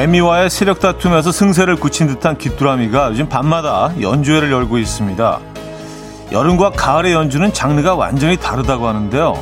매미와의 0.00 0.48
세력 0.48 0.80
다툼에서 0.80 1.30
승세를 1.30 1.76
굳힌 1.76 2.06
듯한 2.06 2.38
귀뚜라미가 2.38 3.10
요즘 3.10 3.28
밤마다 3.28 3.92
연주회를 4.00 4.50
열고 4.50 4.78
있습니다. 4.78 5.40
여름과 6.32 6.70
가을의 6.70 7.12
연주는 7.12 7.52
장르가 7.52 7.94
완전히 7.94 8.38
다르다고 8.38 8.88
하는데요. 8.88 9.34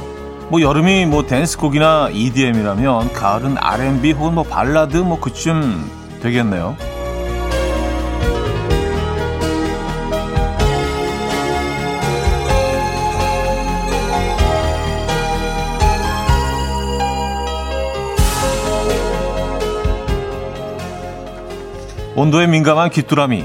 뭐 0.49 0.61
여름이 0.61 1.07
뭐 1.07 1.25
댄스곡이나 1.25 2.09
EDM이라면 2.11 3.13
가을은 3.13 3.57
R&B 3.57 4.11
혹은 4.13 4.35
뭐 4.35 4.43
발라드 4.43 4.97
뭐 4.97 5.21
그쯤 5.21 5.89
되겠네요. 6.23 6.77
온도에 22.19 22.49
민감한 22.49 22.91
귀뚜라미. 22.91 23.45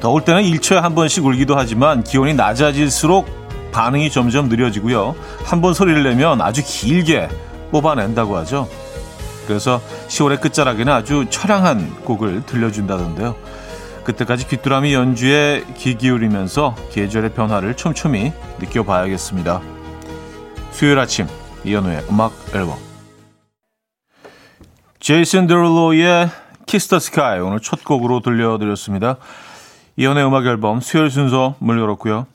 더울 0.00 0.24
때는 0.24 0.42
1초에 0.42 0.80
한 0.80 0.96
번씩 0.96 1.24
울기도 1.24 1.56
하지만 1.56 2.02
기온이 2.02 2.34
낮아질수록 2.34 3.70
반응이 3.70 4.10
점점 4.10 4.48
느려지고요. 4.48 5.14
한 5.44 5.60
번 5.60 5.72
소리를 5.72 6.02
내면 6.02 6.40
아주 6.40 6.64
길게 6.66 7.28
뽑아낸다고 7.70 8.36
하죠. 8.38 8.68
그래서 9.46 9.80
10월의 10.08 10.40
끝자락에는 10.40 10.92
아주 10.92 11.26
처량한 11.30 12.02
곡을 12.04 12.44
들려준다던데요. 12.44 13.36
그때까지 14.02 14.48
귀뚜라미 14.48 14.94
연주에 14.94 15.62
귀 15.76 15.96
기울이면서 15.96 16.74
계절의 16.90 17.34
변화를 17.34 17.76
촘촘히 17.76 18.32
느껴봐야겠습니다. 18.58 19.60
수요일 20.72 20.98
아침 20.98 21.28
이연우의 21.64 22.06
음악 22.10 22.32
앨범 22.52 22.74
제이슨 24.98 25.46
데룰로의 25.46 26.41
Kiss 26.66 26.84
the 26.84 26.98
Sky 26.98 27.40
오늘 27.40 27.60
첫 27.60 27.84
곡으로 27.84 28.20
들려드렸습니다. 28.20 29.16
이현우의 29.96 30.24
음악 30.26 30.46
앨범 30.46 30.80
수요일 30.80 31.10
순서 31.10 31.54
문 31.58 31.78
열었고요. 31.78 32.26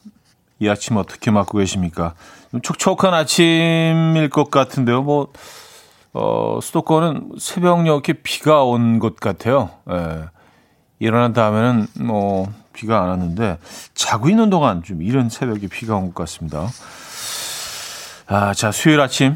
이 0.60 0.70
아침 0.70 0.98
어떻게 0.98 1.32
맞고 1.32 1.58
계십니까? 1.60 2.14
좀 2.52 2.62
촉촉한 2.62 3.14
아침일 3.14 4.30
것 4.30 4.50
같은데요. 4.52 5.02
뭐 5.04 5.32
어, 6.14 6.60
수도권은 6.62 7.34
새벽녘에 7.40 8.14
비가 8.24 8.64
온 8.64 9.00
것 9.00 9.18
같아요. 9.18 9.70
예. 9.92 10.26
일어난 11.00 11.34
다음에는 11.34 11.88
뭐 12.02 12.52
비가 12.74 13.02
안 13.04 13.10
왔는데 13.10 13.60
자고 13.94 14.30
있는 14.30 14.50
동안 14.50 14.82
좀 14.84 15.04
이른 15.04 15.30
새벽에 15.30 15.68
비가 15.68 15.96
온 15.96 16.14
것 16.14 16.24
같습니다. 16.24 16.68
아, 18.28 18.54
자 18.54 18.72
수요일 18.72 19.00
아침 19.02 19.36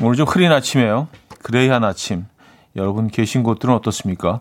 오늘 0.00 0.16
좀 0.16 0.26
흐린 0.26 0.50
아침이에요. 0.52 1.08
그레이한 1.42 1.84
아침. 1.84 2.26
여러분 2.76 3.08
계신 3.08 3.42
곳들은 3.42 3.74
어떻습니까? 3.74 4.40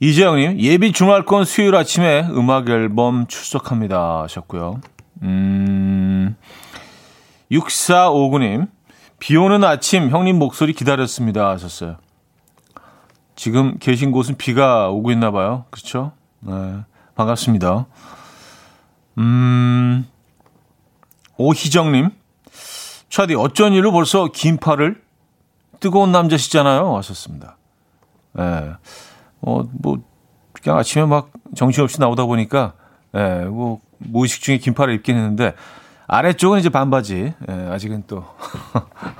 이재영님, 0.00 0.60
예비 0.60 0.92
주말권 0.92 1.44
수요일 1.44 1.74
아침에 1.74 2.26
음악 2.30 2.68
앨범 2.68 3.26
출석합니다. 3.26 4.22
하셨고요. 4.22 4.80
음, 5.22 6.36
6459님, 7.50 8.68
비 9.18 9.36
오는 9.36 9.62
아침 9.62 10.10
형님 10.10 10.38
목소리 10.38 10.72
기다렸습니다. 10.72 11.48
하셨어요. 11.50 11.96
지금 13.36 13.78
계신 13.78 14.10
곳은 14.10 14.36
비가 14.36 14.88
오고 14.90 15.12
있나 15.12 15.30
봐요. 15.30 15.64
그렇죠? 15.70 16.12
네, 16.40 16.52
반갑습니다. 17.14 17.86
음, 19.18 20.06
오희정님, 21.36 22.10
차디 23.08 23.34
어쩐 23.34 23.72
일로 23.72 23.92
벌써 23.92 24.28
긴 24.32 24.56
팔을 24.56 25.00
뜨거운 25.82 26.12
남자시잖아요. 26.12 26.96
하셨습니다. 26.96 27.56
예. 28.38 28.42
네. 28.42 28.72
어, 29.42 29.64
뭐, 29.72 29.98
그냥 30.52 30.78
아침에 30.78 31.04
막 31.04 31.30
정신없이 31.56 32.00
나오다 32.00 32.24
보니까, 32.24 32.74
예, 33.14 33.18
네, 33.18 33.44
뭐, 33.46 33.80
무의식 33.98 34.42
중에 34.42 34.58
긴팔을 34.58 34.94
입긴 34.94 35.16
했는데, 35.16 35.54
아래쪽은 36.06 36.60
이제 36.60 36.68
반바지, 36.68 37.34
예, 37.48 37.52
아직은 37.52 38.04
또, 38.06 38.24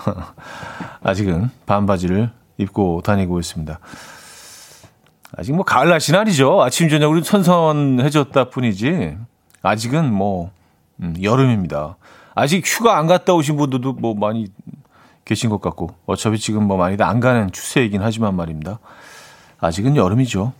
아직은 1.03 1.51
반바지를 1.67 2.31
입고 2.59 3.03
다니고 3.03 3.41
있습니다. 3.41 3.81
아직 5.37 5.53
뭐 5.53 5.65
가을 5.65 5.89
날씨는 5.89 6.21
아니죠. 6.21 6.63
아침, 6.63 6.89
저녁으로 6.89 7.25
선선해졌다 7.25 8.51
뿐이지, 8.51 9.17
아직은 9.63 10.13
뭐, 10.13 10.53
음, 11.01 11.17
여름입니다. 11.21 11.97
아직 12.37 12.63
휴가 12.65 12.99
안 12.99 13.09
갔다 13.09 13.35
오신 13.35 13.57
분들도 13.57 13.95
뭐 13.95 14.15
많이 14.15 14.47
계신 15.25 15.51
것 15.51 15.61
같고 15.61 15.91
어차피 16.07 16.39
지금 16.39 16.65
뭐 16.67 16.77
많이들 16.77 17.05
안 17.05 17.21
가는 17.21 17.51
추세이긴 17.53 18.03
하지만 18.03 18.35
말입니다. 18.35 18.79
아직은 19.61 19.97
여름이죠. 19.97 20.53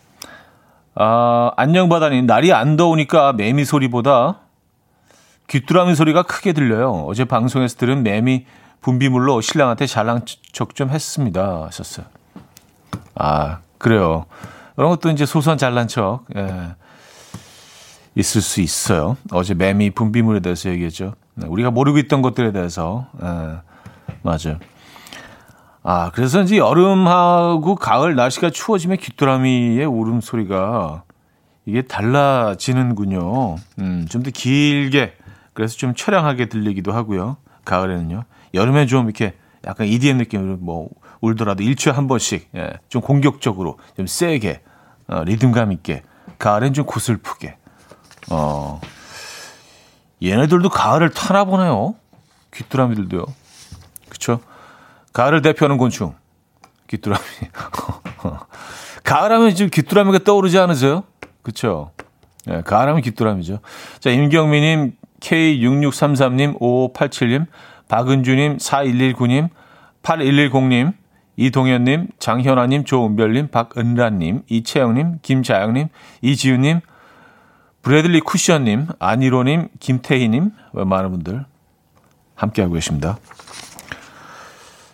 아, 0.95 1.51
안녕바다님 1.57 2.27
날이 2.27 2.53
안 2.53 2.77
더우니까 2.77 3.33
매미 3.33 3.65
소리보다 3.65 4.41
귀뚜라미 5.49 5.95
소리가 5.95 6.23
크게 6.23 6.53
들려요. 6.53 7.05
어제 7.07 7.25
방송에서 7.25 7.77
들은 7.77 8.03
매미 8.03 8.47
분비물로 8.81 9.41
신랑한테 9.41 9.87
잘난 9.87 10.23
척 10.53 10.75
좀 10.75 10.91
했습니다. 10.91 11.65
하셨어요. 11.67 12.07
아, 13.15 13.59
그래요. 13.79 14.27
그런 14.77 14.91
것도 14.91 15.11
이제 15.11 15.27
소소한 15.27 15.59
잘난 15.59 15.89
척, 15.89 16.25
예, 16.37 16.75
있을 18.15 18.41
수 18.41 18.61
있어요. 18.61 19.17
어제 19.31 19.55
매미 19.55 19.91
분비물에 19.91 20.41
대해서 20.41 20.71
얘기했죠. 20.71 21.15
네, 21.35 21.47
우리가 21.47 21.71
모르고 21.71 21.99
있던 21.99 22.23
것들에 22.23 22.53
대해서, 22.53 23.07
예, 23.23 23.61
맞아요. 24.23 24.59
아, 25.85 26.11
그래서 26.15 26.43
이제 26.43 26.59
여름하고 26.59 27.75
가을 27.75 28.15
날씨가 28.15 28.51
추워지면 28.51 28.99
귀뚜라미의 28.99 29.85
울음소리가 29.87 31.03
이게 31.67 31.83
달라지는군요. 31.83 33.57
음, 33.81 34.07
좀 34.09 34.23
더 34.23 34.31
길게, 34.31 35.15
그래서 35.55 35.77
좀 35.77 35.95
처량하게 35.95 36.47
들리기도 36.47 36.93
하고요. 36.93 37.37
가을에는요. 37.65 38.25
여름에 38.55 38.87
좀 38.87 39.07
이렇게 39.07 39.35
약간 39.67 39.87
EDM 39.87 40.19
느낌으로 40.19 40.57
뭐 40.59 40.89
울더라도 41.21 41.63
일주일에 41.63 41.95
한 41.95 42.07
번씩, 42.09 42.49
예, 42.57 42.73
좀 42.89 43.01
공격적으로, 43.03 43.79
좀 43.97 44.07
세게, 44.07 44.63
어, 45.09 45.23
리듬감 45.25 45.73
있게. 45.73 46.03
가을엔 46.39 46.75
좀 46.75 46.85
구슬프게. 46.85 47.57
어, 48.31 48.81
얘네들도 50.23 50.69
가을을 50.69 51.11
타나 51.11 51.45
보네요. 51.45 51.95
귀뚜라미들도요. 52.55 53.25
그렇죠? 54.13 54.41
가을을 55.15 55.41
대표하는 55.41 55.79
곤충. 55.79 56.15
귀뚜라미. 56.89 57.23
가을 59.03 59.33
하면 59.33 59.55
지금 59.55 59.71
귀뚜라미가 59.71 60.19
떠오르지 60.19 60.59
않으세요? 60.59 61.05
그렇죠? 61.41 61.93
네, 62.45 62.61
가을 62.61 62.89
하면 62.89 63.01
귀뚜라미죠. 63.01 63.61
자, 64.01 64.11
임경미님, 64.11 64.93
K6633님, 65.21 66.59
5587님, 66.61 67.47
박은주님, 67.89 68.59
4119님, 68.59 69.49
8110님, 70.03 70.93
이동현님, 71.37 72.09
장현아님, 72.19 72.85
조은별님, 72.85 73.49
박은란님, 73.49 74.43
이채영님, 74.49 75.21
김자영님, 75.23 75.89
이지우님, 76.21 76.81
브래들리 77.81 78.21
쿠션님, 78.21 78.89
안희로님, 78.99 79.69
김태희님, 79.81 80.51
많은 80.73 81.11
분들 81.13 81.47
함께하고 82.35 82.75
계십니다. 82.75 83.19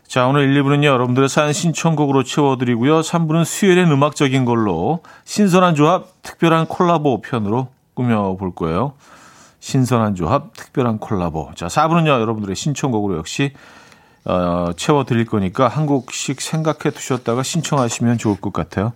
자, 0.09 0.27
오늘 0.27 0.45
1, 0.57 0.63
2부는요, 0.63 0.87
여러분들의 0.87 1.29
사연 1.29 1.53
신청곡으로 1.53 2.23
채워드리고요. 2.23 3.03
3부는 3.03 3.45
수요일엔 3.45 3.91
음악적인 3.91 4.47
걸로 4.47 5.01
신선한 5.25 5.75
조합, 5.75 6.07
특별한 6.23 6.65
콜라보 6.67 7.21
편으로 7.21 7.69
꾸며볼 7.93 8.55
거예요. 8.55 8.95
신선한 9.61 10.15
조합, 10.15 10.55
특별한 10.57 10.97
콜라보. 10.97 11.51
자, 11.57 11.67
4부는요, 11.67 12.09
여러분들의 12.09 12.57
신청곡으로 12.57 13.19
역시 13.19 13.53
어, 14.25 14.71
채워드릴 14.75 15.27
거니까 15.27 15.69
한 15.69 15.85
곡씩 15.85 16.41
생각해 16.41 16.95
두셨다가 16.95 17.43
신청하시면 17.43 18.17
좋을 18.17 18.41
것 18.41 18.55
같아요. 18.55 18.95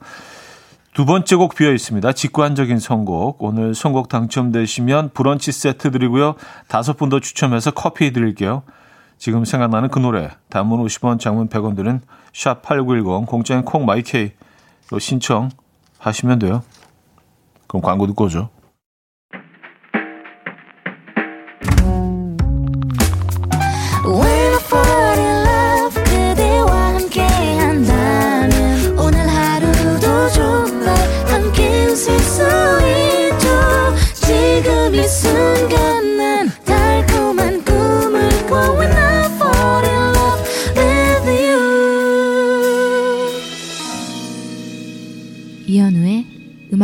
두 0.94 1.04
번째 1.04 1.36
곡 1.36 1.54
비어 1.54 1.74
있습니다. 1.74 2.10
직관적인 2.12 2.78
선곡. 2.78 3.42
오늘 3.42 3.74
선곡 3.74 4.08
당첨되시면 4.08 5.10
브런치 5.12 5.52
세트 5.52 5.90
드리고요. 5.90 6.36
다섯 6.68 6.96
분 6.96 7.10
더 7.10 7.20
추첨해서 7.20 7.70
커피 7.70 8.14
드릴게요. 8.14 8.62
지금 9.22 9.44
생각나는 9.44 9.88
그 9.88 10.00
노래 10.00 10.30
단문 10.48 10.84
50원 10.84 11.20
장문 11.20 11.48
100원 11.48 11.76
드는 11.76 12.00
샵8910 12.32 13.24
공짜인 13.26 13.64
콩 13.64 13.86
마이케이로 13.86 14.98
신청하시면 14.98 16.40
돼요. 16.40 16.64
그럼 17.68 17.82
광고 17.82 18.08
듣고 18.08 18.24
오죠. 18.24 18.48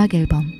음악 0.08 0.14
앨범 0.14 0.50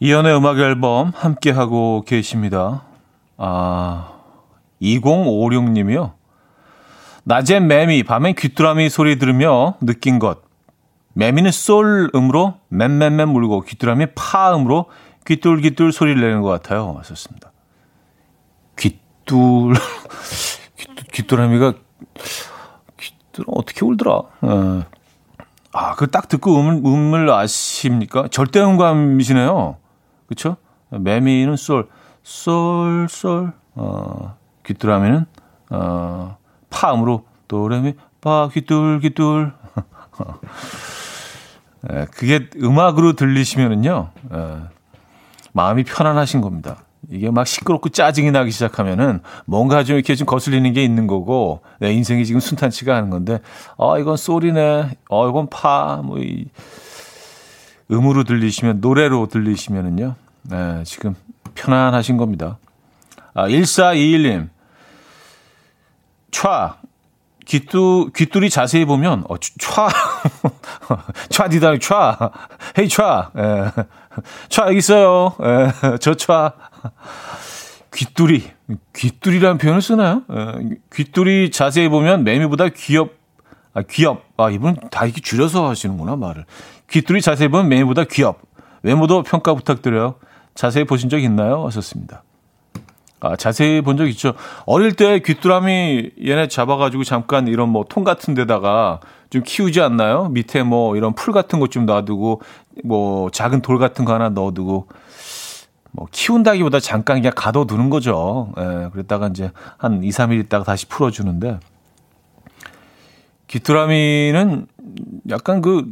이연의 0.00 0.36
음악 0.36 0.58
앨범 0.58 1.12
함께 1.14 1.50
하고 1.50 2.04
계십니다. 2.06 2.82
아, 3.36 4.12
2056님이요. 4.82 6.12
낮엔 7.24 7.66
매미, 7.66 8.02
밤엔 8.02 8.34
귀뚜라미 8.34 8.90
소리 8.90 9.18
들으며 9.18 9.76
느낀 9.80 10.18
것. 10.18 10.42
매미는 11.14 11.50
솔 11.50 12.10
음으로 12.14 12.54
맨맨맨 12.68 13.28
물고 13.28 13.62
귀뚜라미 13.62 14.08
파 14.14 14.54
음으로 14.54 14.86
귀뚤귀뚤 15.26 15.92
소리를 15.92 16.20
내는 16.20 16.42
것 16.42 16.48
같아요. 16.48 16.92
왔었습니다. 16.94 17.52
귀뚤, 18.76 19.72
귀뚜라미가 21.12 21.74
귀뚜 23.36 23.44
어떻게 23.48 23.84
울더라? 23.84 24.22
에. 24.44 24.82
아, 25.72 25.94
그 25.94 26.06
딱 26.06 26.28
듣고 26.28 26.58
음을, 26.58 26.82
음을 26.86 27.30
아십니까? 27.30 28.28
절대음감이시네요. 28.28 29.76
그쵸? 30.26 30.56
매미는 30.90 31.56
솔, 31.56 31.88
솔, 32.22 33.06
솔, 33.10 33.52
어, 33.74 34.36
귀뚜라미는, 34.64 35.26
어, 35.70 36.38
파음으로 36.70 37.24
도레미, 37.48 37.94
파, 38.22 38.48
귀뚤, 38.52 39.00
귀뚤. 39.00 39.52
에, 41.90 42.06
그게 42.06 42.48
음악으로 42.60 43.12
들리시면은요, 43.12 44.10
에, 44.32 44.56
마음이 45.52 45.84
편안하신 45.84 46.40
겁니다. 46.40 46.78
이게 47.10 47.30
막 47.30 47.46
시끄럽고 47.46 47.88
짜증이 47.90 48.30
나기 48.30 48.50
시작하면은 48.50 49.20
뭔가 49.44 49.84
좀 49.84 49.96
이렇게 49.96 50.14
좀 50.14 50.26
거슬리는 50.26 50.72
게 50.72 50.82
있는 50.82 51.06
거고 51.06 51.60
내 51.78 51.92
인생이 51.92 52.24
지금 52.26 52.40
순탄치가 52.40 52.96
않은 52.96 53.10
건데 53.10 53.40
아 53.78 53.98
이건 53.98 54.16
소리네. 54.16 54.96
어 55.08 55.28
이건 55.28 55.48
파뭐 55.48 56.18
이 56.18 56.46
음으로 57.90 58.24
들리시면 58.24 58.80
노래로 58.80 59.28
들리시면은요. 59.28 60.14
네, 60.42 60.82
지금 60.84 61.14
편안하신 61.54 62.16
겁니다. 62.16 62.58
아 63.34 63.46
1421님. 63.48 64.48
촤 66.30 66.74
귀뚜 67.46 68.10
귀뚜리 68.14 68.50
자세히 68.50 68.84
보면 68.84 69.24
어 69.28 69.36
촤 69.38 69.88
촤디다니 71.30 71.78
촤 71.80 72.30
헤이 72.78 72.88
촤 72.88 73.30
예. 73.38 73.72
촤 74.48 74.66
여기 74.68 74.78
있어요 74.78 75.34
예. 75.40 75.98
저 75.98 76.12
촤 76.12 76.52
귀뚜리 77.94 78.44
귀뚜리라는 78.94 79.58
표현을 79.58 79.80
쓰나요? 79.80 80.22
예. 80.30 80.76
귀뚜리 80.92 81.50
자세히 81.50 81.88
보면 81.88 82.24
매미보다 82.24 82.68
귀엽 82.70 83.10
아 83.74 83.82
귀엽 83.88 84.22
아 84.36 84.50
이분 84.50 84.76
다 84.90 85.04
이렇게 85.04 85.20
줄여서 85.20 85.68
하시는구나 85.68 86.16
말을 86.16 86.44
귀뚜리 86.90 87.20
자세히 87.22 87.48
보면 87.48 87.68
매미보다 87.68 88.04
귀엽 88.04 88.40
외모도 88.82 89.22
평가 89.22 89.54
부탁드려요 89.54 90.16
자세히 90.54 90.84
보신 90.84 91.08
적 91.10 91.18
있나요? 91.18 91.66
하셨습니다. 91.66 92.22
아, 93.20 93.34
자세히 93.36 93.80
본 93.80 93.96
적 93.96 94.06
있죠. 94.08 94.34
어릴 94.66 94.94
때 94.94 95.20
귀뚜라미 95.20 96.10
얘네 96.24 96.48
잡아가지고 96.48 97.04
잠깐 97.04 97.48
이런 97.48 97.70
뭐 97.70 97.84
통 97.88 98.04
같은 98.04 98.34
데다가 98.34 99.00
좀 99.30 99.42
키우지 99.44 99.80
않나요? 99.80 100.28
밑에 100.28 100.62
뭐 100.62 100.96
이런 100.96 101.14
풀 101.14 101.32
같은 101.32 101.58
것 101.60 101.68
좀 101.70 101.86
놔두고 101.86 102.42
뭐 102.84 103.30
작은 103.30 103.62
돌 103.62 103.78
같은 103.78 104.04
거 104.04 104.12
하나 104.14 104.28
넣어두고 104.28 104.86
뭐 105.92 106.06
키운다기보다 106.10 106.78
잠깐 106.80 107.16
그냥 107.16 107.32
가둬두는 107.34 107.88
거죠. 107.88 108.52
예, 108.58 108.90
그랬다가 108.92 109.28
이제 109.28 109.50
한 109.78 110.04
2, 110.04 110.10
3일 110.10 110.38
있다가 110.44 110.64
다시 110.64 110.86
풀어주는데 110.86 111.58
귀뚜라미는 113.48 114.66
약간 115.30 115.62
그 115.62 115.86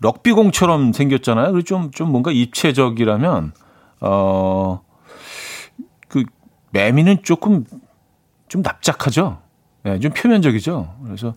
럭비공처럼 0.00 0.92
생겼잖아요. 0.92 1.52
그리고 1.52 1.62
좀, 1.64 1.90
좀 1.90 2.10
뭔가 2.10 2.30
입체적이라면, 2.30 3.52
어, 4.00 4.80
매미는 6.70 7.22
조금 7.22 7.64
좀 8.48 8.62
납작하죠. 8.62 9.38
네, 9.82 9.98
좀 10.00 10.12
표면적이죠. 10.12 10.94
그래서 11.04 11.34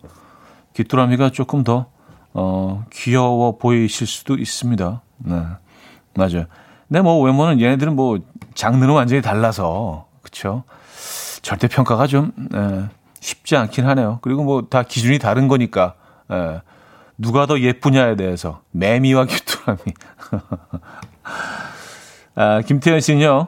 귀뚜라미가 0.74 1.30
조금 1.32 1.64
더 1.64 1.88
어, 2.34 2.86
귀여워 2.92 3.58
보이실 3.58 4.08
수도 4.08 4.36
있습니다. 4.36 5.02
네, 5.20 5.44
맞아요. 6.16 6.46
네, 6.88 7.02
뭐 7.02 7.22
외모는 7.22 7.62
얘네들은 7.62 7.96
뭐 7.96 8.20
장르는 8.54 8.94
완전히 8.94 9.22
달라서 9.22 10.08
그렇죠. 10.22 10.64
절대 11.42 11.68
평가가 11.68 12.08
좀 12.08 12.32
네, 12.52 12.86
쉽지 13.20 13.56
않긴 13.56 13.86
하네요. 13.88 14.20
그리고 14.22 14.44
뭐 14.44 14.62
다 14.70 14.84
기준이 14.84 15.20
다른 15.20 15.48
거니까 15.48 15.96
네, 16.30 16.62
누가 17.18 17.46
더 17.46 17.60
예쁘냐에 17.60 18.16
대해서 18.16 18.62
매미와 18.72 19.26
귀뚜라미. 19.28 19.80
아, 22.36 22.62
김태현 22.62 23.00
씨는요. 23.00 23.48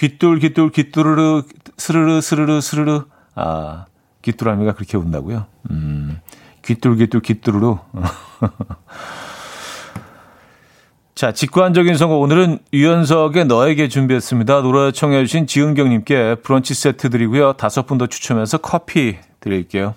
귀뚤 0.00 0.38
귀뚤 0.38 0.70
귀뚜르르 0.70 1.42
스르르 1.76 2.20
스르르 2.22 2.60
스르르 2.62 3.02
아 3.34 3.84
귀뚜라미가 4.22 4.72
그렇게 4.72 4.96
운다고요? 4.96 5.44
음 5.70 6.18
귀뚤 6.64 6.96
귀뚤 6.96 7.20
귀뚜르르 7.20 7.76
자 11.14 11.32
직관적인 11.32 11.96
선곡 11.98 12.22
오늘은 12.22 12.60
유연석의 12.72 13.44
너에게 13.44 13.88
준비했습니다. 13.88 14.62
노래 14.62 14.90
청해 14.90 15.22
주신 15.26 15.46
지은경 15.46 15.90
님께 15.90 16.36
브런치 16.36 16.72
세트 16.72 17.10
드리고요. 17.10 17.52
다섯 17.54 17.84
분 17.86 17.98
더 17.98 18.06
추첨해서 18.06 18.56
커피 18.56 19.18
드릴게요. 19.40 19.94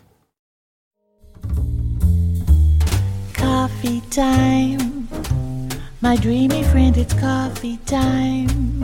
Coffee 3.38 4.02
time. 4.10 5.08
My 6.04 6.18
dreamy 6.18 6.60
friend, 6.66 7.00
it's 7.00 7.18
coffee 7.18 7.78
time. 7.86 8.84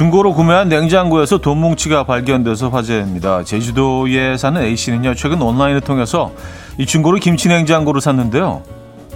중고로 0.00 0.32
구매한 0.32 0.70
냉장고에서 0.70 1.36
돈 1.36 1.58
뭉치가 1.58 2.04
발견돼서 2.04 2.70
화제입니다. 2.70 3.44
제주도에 3.44 4.38
사는 4.38 4.58
A씨는요, 4.62 5.14
최근 5.14 5.42
온라인을 5.42 5.82
통해서 5.82 6.32
이 6.78 6.86
중고로 6.86 7.18
김치 7.18 7.48
냉장고를 7.48 8.00
샀는데요. 8.00 8.62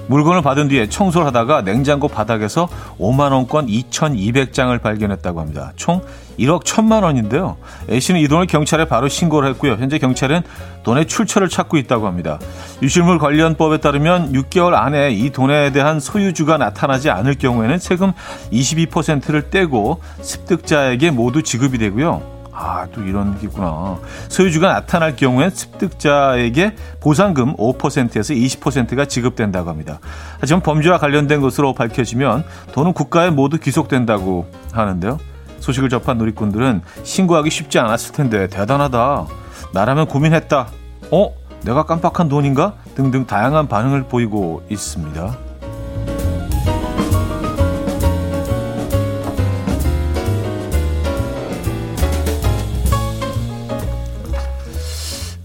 물건을 0.09 0.43
받은 0.43 0.69
뒤에 0.69 0.89
청소를 0.89 1.27
하다가 1.29 1.63
냉장고 1.63 2.09
바닥에서 2.09 2.69
5만원권 2.99 3.69
2,200장을 3.69 4.81
발견했다고 4.81 5.41
합니다. 5.41 5.73
총 5.77 6.03
1억 6.39 6.65
1천만 6.65 7.05
원인데요. 7.05 7.57
A씨는 7.91 8.21
이 8.21 8.29
돈을 8.29 8.47
경찰에 8.47 8.87
바로 8.87 9.09
신고를 9.09 9.51
했고요. 9.51 9.73
현재 9.75 9.99
경찰은 9.99 10.43
돈의 10.83 11.07
출처를 11.07 11.49
찾고 11.49 11.77
있다고 11.77 12.07
합니다. 12.07 12.39
유실물 12.83 13.19
관련법에 13.19 13.79
따르면 13.79 14.33
6개월 14.33 14.75
안에 14.75 15.13
이 15.13 15.31
돈에 15.31 15.73
대한 15.73 16.01
소유주가 16.01 16.59
나타나지 16.59 17.11
않을 17.11 17.37
경우에는 17.37 17.79
세금 17.79 18.13
22%를 18.53 19.51
떼고 19.51 20.01
습득자에게 20.21 21.11
모두 21.11 21.43
지급이 21.43 21.79
되고요. 21.79 22.34
아, 22.55 22.87
또 22.93 23.03
이런 23.03 23.37
게 23.39 23.49
있구나. 23.49 23.99
소유주가 24.29 24.73
나타날 24.73 25.17
경우엔 25.17 25.51
습득자에게 25.51 26.77
보상금 27.01 27.55
5%에서 27.57 28.33
20%가 28.33 29.07
지급된다고 29.07 29.69
합니다. 29.69 29.99
하지만 30.41 30.63
범죄와 30.63 30.99
관련된 30.99 31.41
것으로 31.41 31.75
밝혀지면 31.75 32.45
돈은 32.73 32.93
국가에 32.93 33.31
모두 33.31 33.59
귀속된다고 33.59 34.47
하는데요. 34.73 35.19
소식을 35.59 35.89
접한 35.89 36.19
누리꾼들은 36.19 36.83
신고하기 37.03 37.51
쉽지 37.51 37.79
않았을 37.79 38.15
텐데 38.15 38.49
대단하다. 38.49 39.27
나라면 39.73 40.07
고민했다. 40.07 40.69
어? 41.11 41.35
내가 41.65 41.85
깜빡한 41.85 42.29
돈인가? 42.29 42.75
등등 42.95 43.27
다양한 43.27 43.67
반응을 43.67 44.05
보이고 44.05 44.63
있습니다. 44.69 45.54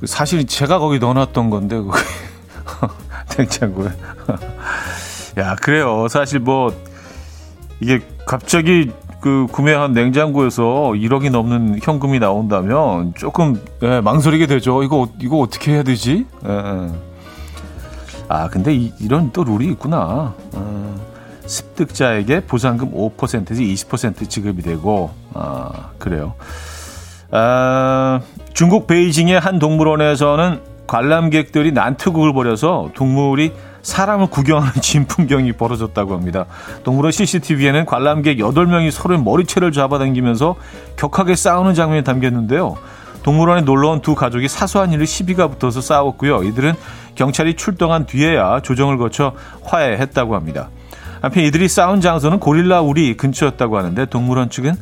사실 0.06 0.46
제가 0.48 0.80
거기 0.80 1.00
넣어놨던 1.00 1.50
건데 1.50 1.78
거기 1.78 1.98
냉장고에. 3.38 3.90
야 5.38 5.56
그래요. 5.56 6.08
사실 6.08 6.40
뭐 6.40 6.74
이게 7.80 8.02
갑자기 8.26 8.92
그 9.22 9.48
구매한 9.52 9.94
냉장고에서 9.94 10.64
1억이 10.96 11.30
넘는 11.32 11.80
현금이 11.82 12.20
나온다면 12.20 13.14
조금 13.16 13.62
예, 13.84 14.02
망설이게 14.02 14.48
되죠. 14.48 14.84
이거 14.84 15.10
이거 15.20 15.38
어떻게 15.40 15.74
해야 15.74 15.84
되지? 15.84 16.26
예, 16.46 16.50
예. 16.50 16.92
아 18.30 18.48
근데 18.48 18.74
이, 18.74 18.92
런또 19.08 19.44
룰이 19.44 19.72
있구나. 19.72 20.34
어, 20.54 21.10
습득자에게 21.46 22.42
보상금 22.42 22.92
5%에서 22.92 23.60
20% 23.62 24.30
지급이 24.30 24.62
되고 24.62 25.12
아, 25.34 25.90
그래요. 25.98 26.36
아, 27.32 28.22
중국 28.54 28.88
베이징의 28.88 29.40
한 29.40 29.60
동물원에서는 29.60 30.62
관람객들이 30.88 31.72
난투극을 31.72 32.34
벌여서 32.34 32.90
동물이 32.96 33.54
사람을 33.84 34.28
구경하는 34.28 34.74
진풍경이 34.82 35.54
벌어졌다고 35.54 36.14
합니다. 36.14 36.46
동물원 36.84 37.12
CCTV에는 37.12 37.86
관람객 37.86 38.40
8명이 38.40 38.92
서로의 38.92 39.22
머리채를 39.22 39.72
잡아당기면서 39.72 40.56
격하게 40.98 41.36
싸우는 41.36 41.76
장면이 41.76 42.04
담겼는데요. 42.04 42.76
동물원에 43.22 43.62
놀러온 43.62 44.02
두 44.02 44.16
가족이 44.16 44.48
사소한 44.48 44.92
일로 44.92 45.06
시비가 45.06 45.48
붙어서 45.48 45.82
싸웠고요. 45.82 46.44
이들은 46.44 46.74
경찰이 47.16 47.56
출동한 47.56 48.06
뒤에야 48.06 48.62
조정을 48.62 48.98
거쳐 48.98 49.34
화해했다고 49.64 50.36
합니다. 50.36 50.70
한편 51.22 51.44
이들이 51.44 51.68
싸운 51.68 52.02
장소는 52.02 52.40
고릴라 52.40 52.82
우리 52.82 53.16
근처였다고 53.18 53.78
하는데 53.78 54.06
동물원 54.06 54.50
측은 54.50 54.76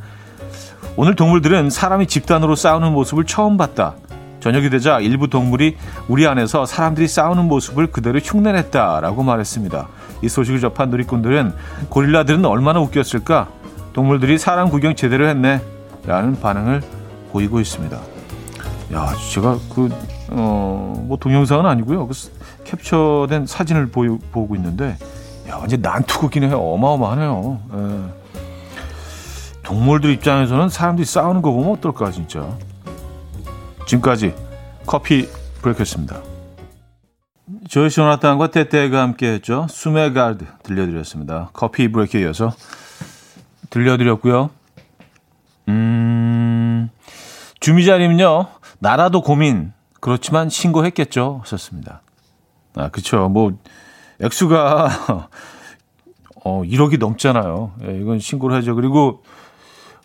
오늘 0.99 1.15
동물들은 1.15 1.69
사람이 1.69 2.07
집단으로 2.07 2.55
싸우는 2.55 2.91
모습을 2.91 3.25
처음 3.25 3.55
봤다. 3.55 3.93
저녁이 4.39 4.71
되자 4.71 4.99
일부 4.99 5.27
동물이 5.27 5.77
우리 6.07 6.25
안에서 6.25 6.65
사람들이 6.65 7.07
싸우는 7.07 7.47
모습을 7.47 7.87
그대로 7.87 8.17
흉내냈다라고 8.17 9.21
말했습니다. 9.21 9.87
이 10.23 10.27
소식을 10.27 10.59
접한 10.59 10.89
누리꾼들은 10.89 11.53
고릴라들은 11.89 12.45
얼마나 12.45 12.79
웃겼을까? 12.79 13.47
동물들이 13.93 14.39
사람 14.39 14.69
구경 14.69 14.95
제대로 14.95 15.27
했네. 15.27 15.61
라는 16.07 16.39
반응을 16.39 16.81
보이고 17.31 17.59
있습니다. 17.59 17.95
야, 18.93 19.13
제가 19.31 19.59
그, 19.69 19.89
어, 20.31 21.05
뭐 21.05 21.17
동영상은 21.17 21.67
아니고요. 21.67 22.07
그 22.07 22.13
캡처된 22.63 23.45
사진을 23.45 23.87
보이, 23.89 24.17
보고 24.31 24.55
있는데, 24.55 24.97
야, 25.47 25.57
완전 25.57 25.79
난투극이네. 25.81 26.53
어마어마하네요. 26.53 27.59
예. 27.75 28.16
동물들 29.67 30.11
입장에서는 30.11 30.69
사람들이 30.69 31.05
싸우는 31.05 31.41
거 31.41 31.51
보면 31.51 31.71
어떨까, 31.71 32.09
진짜. 32.09 32.57
지금까지 33.85 34.33
커피 34.85 35.27
브레이크였습니다. 35.61 36.21
조이 37.67 37.89
쇼나탄과 37.89 38.51
테테가 38.51 39.01
함께 39.01 39.27
했죠. 39.27 39.67
수메가드 39.69 40.45
들려드렸습니다. 40.63 41.49
커피 41.51 41.91
브레이크에 41.91 42.21
이어서 42.21 42.53
들려드렸고요. 43.69 44.51
음, 45.67 46.89
주미자님은요, 47.59 48.47
나라도 48.79 49.21
고민, 49.21 49.73
그렇지만 49.99 50.47
신고했겠죠. 50.47 51.41
하셨습니다. 51.43 52.01
아, 52.75 52.87
그쵸. 52.87 53.27
뭐, 53.27 53.51
액수가, 54.21 55.27
어, 56.45 56.61
1억이 56.63 56.99
넘잖아요. 56.99 57.73
예, 57.85 57.99
이건 57.99 58.19
신고를 58.19 58.55
하죠. 58.55 58.73
그리고, 58.73 59.23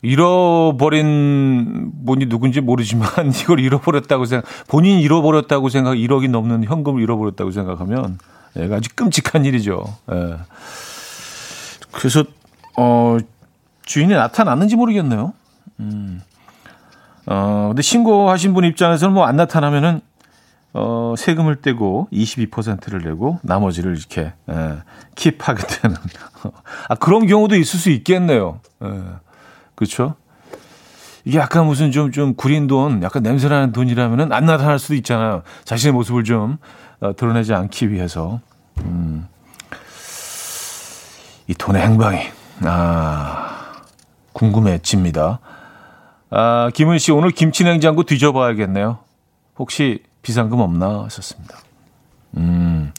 잃어버린 0.02 1.92
분이 2.04 2.26
누군지 2.26 2.60
모르지만 2.60 3.08
이걸 3.40 3.60
잃어버렸다고 3.60 4.24
생각, 4.26 4.46
본인이 4.68 5.00
잃어버렸다고 5.02 5.68
생각, 5.68 5.94
1억이 5.94 6.28
넘는 6.28 6.64
현금을 6.64 7.00
잃어버렸다고 7.02 7.52
생각하면 7.52 8.18
예, 8.58 8.68
아주 8.74 8.90
끔찍한 8.94 9.44
일이죠. 9.44 9.84
예. 10.12 10.36
그래서 11.92 12.24
어 12.76 13.16
주인이 13.84 14.12
나타났는지 14.12 14.76
모르겠네요. 14.76 15.32
음. 15.80 16.20
어 17.26 17.66
근데 17.68 17.82
신고하신 17.82 18.52
분 18.54 18.64
입장에서는 18.64 19.14
뭐 19.14 19.24
안 19.24 19.36
나타나면은 19.36 20.00
어 20.74 21.14
세금을 21.16 21.56
떼고 21.56 22.08
22%를 22.12 23.02
내고 23.02 23.38
나머지를 23.42 23.96
이렇게 23.96 24.32
예, 24.50 24.78
킵하게 25.14 25.80
되는 25.82 25.96
아 26.88 26.94
그런 26.96 27.26
경우도 27.26 27.54
있을 27.56 27.78
수 27.78 27.90
있겠네요. 27.90 28.58
예. 28.84 28.88
그렇죠? 29.74 30.14
이게 31.24 31.38
약간 31.38 31.66
무슨 31.66 31.92
좀, 31.92 32.10
좀 32.10 32.34
구린 32.34 32.66
돈, 32.66 33.02
약간 33.02 33.22
냄새나는 33.22 33.72
돈이라면은 33.72 34.32
안 34.32 34.44
나타날 34.44 34.78
수도 34.78 34.94
있잖아요. 34.94 35.42
자신의 35.64 35.92
모습을 35.92 36.24
좀 36.24 36.58
어, 37.00 37.14
드러내지 37.14 37.54
않기 37.54 37.90
위해서. 37.90 38.40
음. 38.80 39.28
이 41.46 41.54
돈의 41.54 41.82
행방이, 41.82 42.18
아, 42.64 43.72
궁금해집니다. 44.32 45.40
아, 46.30 46.70
김은 46.72 46.98
씨, 46.98 47.12
오늘 47.12 47.30
김치 47.30 47.64
냉장고 47.64 48.04
뒤져봐야겠네요. 48.04 48.98
혹시 49.58 50.02
비상금 50.22 50.60
없나 50.60 51.04
하셨습니다. 51.04 51.58
음, 52.36 52.92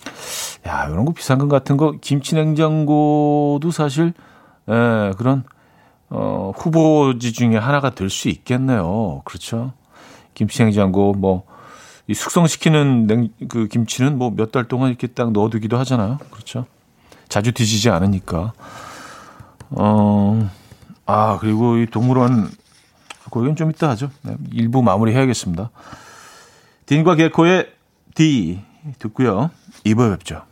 야, 0.67 0.87
이런 0.89 1.05
거 1.05 1.13
비상금 1.13 1.49
같은 1.49 1.77
거, 1.77 1.95
김치 1.99 2.35
냉장고도 2.35 3.71
사실, 3.71 4.13
예, 4.69 5.11
그런 5.17 5.43
어, 6.15 6.51
후보지 6.55 7.33
중에 7.33 7.57
하나가 7.57 7.89
될 7.89 8.09
수 8.09 8.29
있겠네요. 8.29 9.21
그렇죠. 9.25 9.73
김치냉장고 10.35 11.13
뭐, 11.13 11.43
이 12.07 12.13
숙성시키는 12.13 13.07
냉, 13.07 13.29
그 13.49 13.67
김치는 13.67 14.17
뭐 14.17 14.29
몇 14.31 14.51
달 14.51 14.65
동안 14.67 14.89
이렇게 14.89 15.07
딱 15.07 15.31
넣어두기도 15.31 15.77
하잖아요. 15.79 16.19
그렇죠. 16.29 16.65
자주 17.29 17.51
뒤지지 17.51 17.89
않으니까. 17.89 18.53
어, 19.71 20.49
아, 21.07 21.37
그리고 21.41 21.77
이 21.77 21.87
동물원, 21.87 22.49
거기는 23.31 23.55
좀 23.55 23.71
이따 23.71 23.89
하죠. 23.89 24.11
네, 24.21 24.35
일부 24.51 24.83
마무리 24.83 25.13
해야겠습니다. 25.13 25.71
딘과 26.85 27.15
개코의 27.15 27.71
D 28.13 28.59
듣고요. 28.99 29.49
2부에 29.85 30.11
뵙죠. 30.17 30.43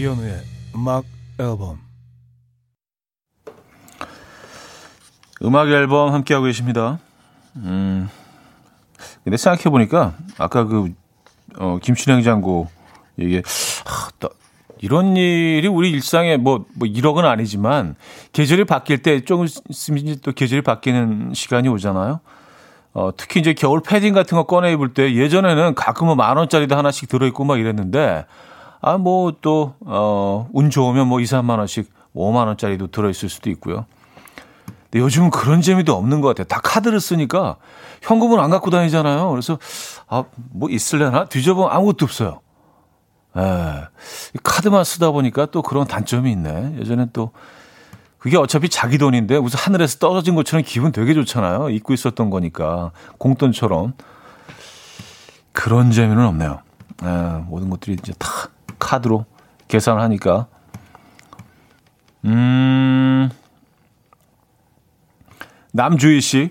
이현우의 0.00 0.40
음악 0.76 1.04
앨범 1.38 1.78
음악 5.42 5.68
앨범 5.68 6.14
함께하고 6.14 6.46
계십니다. 6.46 6.98
음, 7.56 8.08
근데 9.24 9.36
생각해보니까 9.36 10.14
아까 10.38 10.64
그 10.64 10.94
어, 11.58 11.78
김치냉장고 11.82 12.68
이게 13.18 13.42
하, 13.84 14.08
이런 14.80 15.18
일이 15.18 15.68
우리 15.68 15.90
일상에 15.90 16.38
뭐, 16.38 16.64
뭐 16.76 16.88
1억은 16.88 17.26
아니지만 17.26 17.94
계절이 18.32 18.64
바뀔 18.64 19.02
때 19.02 19.22
조금 19.26 19.46
있으면 19.68 20.16
또 20.22 20.32
계절이 20.32 20.62
바뀌는 20.62 21.34
시간이 21.34 21.68
오잖아요. 21.68 22.20
어, 22.94 23.10
특히 23.18 23.40
이제 23.40 23.52
겨울 23.52 23.82
패딩 23.82 24.14
같은 24.14 24.38
거 24.38 24.44
꺼내 24.44 24.72
입을 24.72 24.94
때 24.94 25.14
예전에는 25.14 25.74
가끔은 25.74 26.16
만 26.16 26.38
원짜리도 26.38 26.74
하나씩 26.74 27.10
들어있고 27.10 27.44
막 27.44 27.58
이랬는데 27.58 28.24
아, 28.80 28.96
뭐 28.96 29.32
또, 29.40 29.74
어, 29.80 30.48
운 30.52 30.70
좋으면 30.70 31.06
뭐 31.06 31.20
2, 31.20 31.24
3만 31.24 31.58
원씩 31.58 31.90
5만 32.14 32.46
원짜리도 32.46 32.88
들어있을 32.88 33.28
수도 33.28 33.50
있고요. 33.50 33.86
근데 34.90 35.04
요즘은 35.04 35.30
그런 35.30 35.60
재미도 35.60 35.94
없는 35.94 36.20
것 36.20 36.28
같아요. 36.28 36.46
다 36.46 36.60
카드를 36.62 36.98
쓰니까 37.00 37.56
현금은 38.02 38.40
안 38.40 38.50
갖고 38.50 38.70
다니잖아요. 38.70 39.30
그래서, 39.30 39.58
아, 40.08 40.24
뭐 40.52 40.68
있을래나? 40.70 41.26
뒤져보면 41.26 41.70
아무것도 41.70 42.04
없어요. 42.06 42.40
예. 43.36 43.86
카드만 44.42 44.82
쓰다 44.82 45.10
보니까 45.10 45.46
또 45.46 45.62
그런 45.62 45.86
단점이 45.86 46.32
있네. 46.32 46.78
예전엔 46.80 47.10
또, 47.12 47.30
그게 48.18 48.36
어차피 48.36 48.68
자기 48.68 48.98
돈인데 48.98 49.38
무슨 49.38 49.58
하늘에서 49.58 49.98
떨어진 49.98 50.34
것처럼 50.34 50.62
기분 50.66 50.92
되게 50.92 51.14
좋잖아요. 51.14 51.70
잊고 51.70 51.94
있었던 51.94 52.28
거니까. 52.28 52.92
공돈처럼. 53.18 53.94
그런 55.52 55.90
재미는 55.90 56.26
없네요. 56.26 56.60
예, 57.02 57.42
모든 57.46 57.70
것들이 57.70 57.96
이제 58.00 58.12
다 58.18 58.28
카드로 58.80 59.26
계산을 59.68 60.02
하니까. 60.02 60.48
음, 62.24 63.30
남주희 65.72 66.20
씨. 66.20 66.50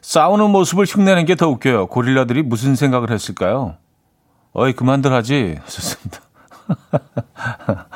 싸우는 0.00 0.50
모습을 0.50 0.84
흉내낸 0.86 1.26
게더 1.26 1.48
웃겨요. 1.48 1.86
고릴라들이 1.86 2.42
무슨 2.42 2.74
생각을 2.74 3.10
했을까요? 3.10 3.76
어이, 4.52 4.72
그만들 4.72 5.12
하지. 5.12 5.58
하셨습니다. 5.62 6.20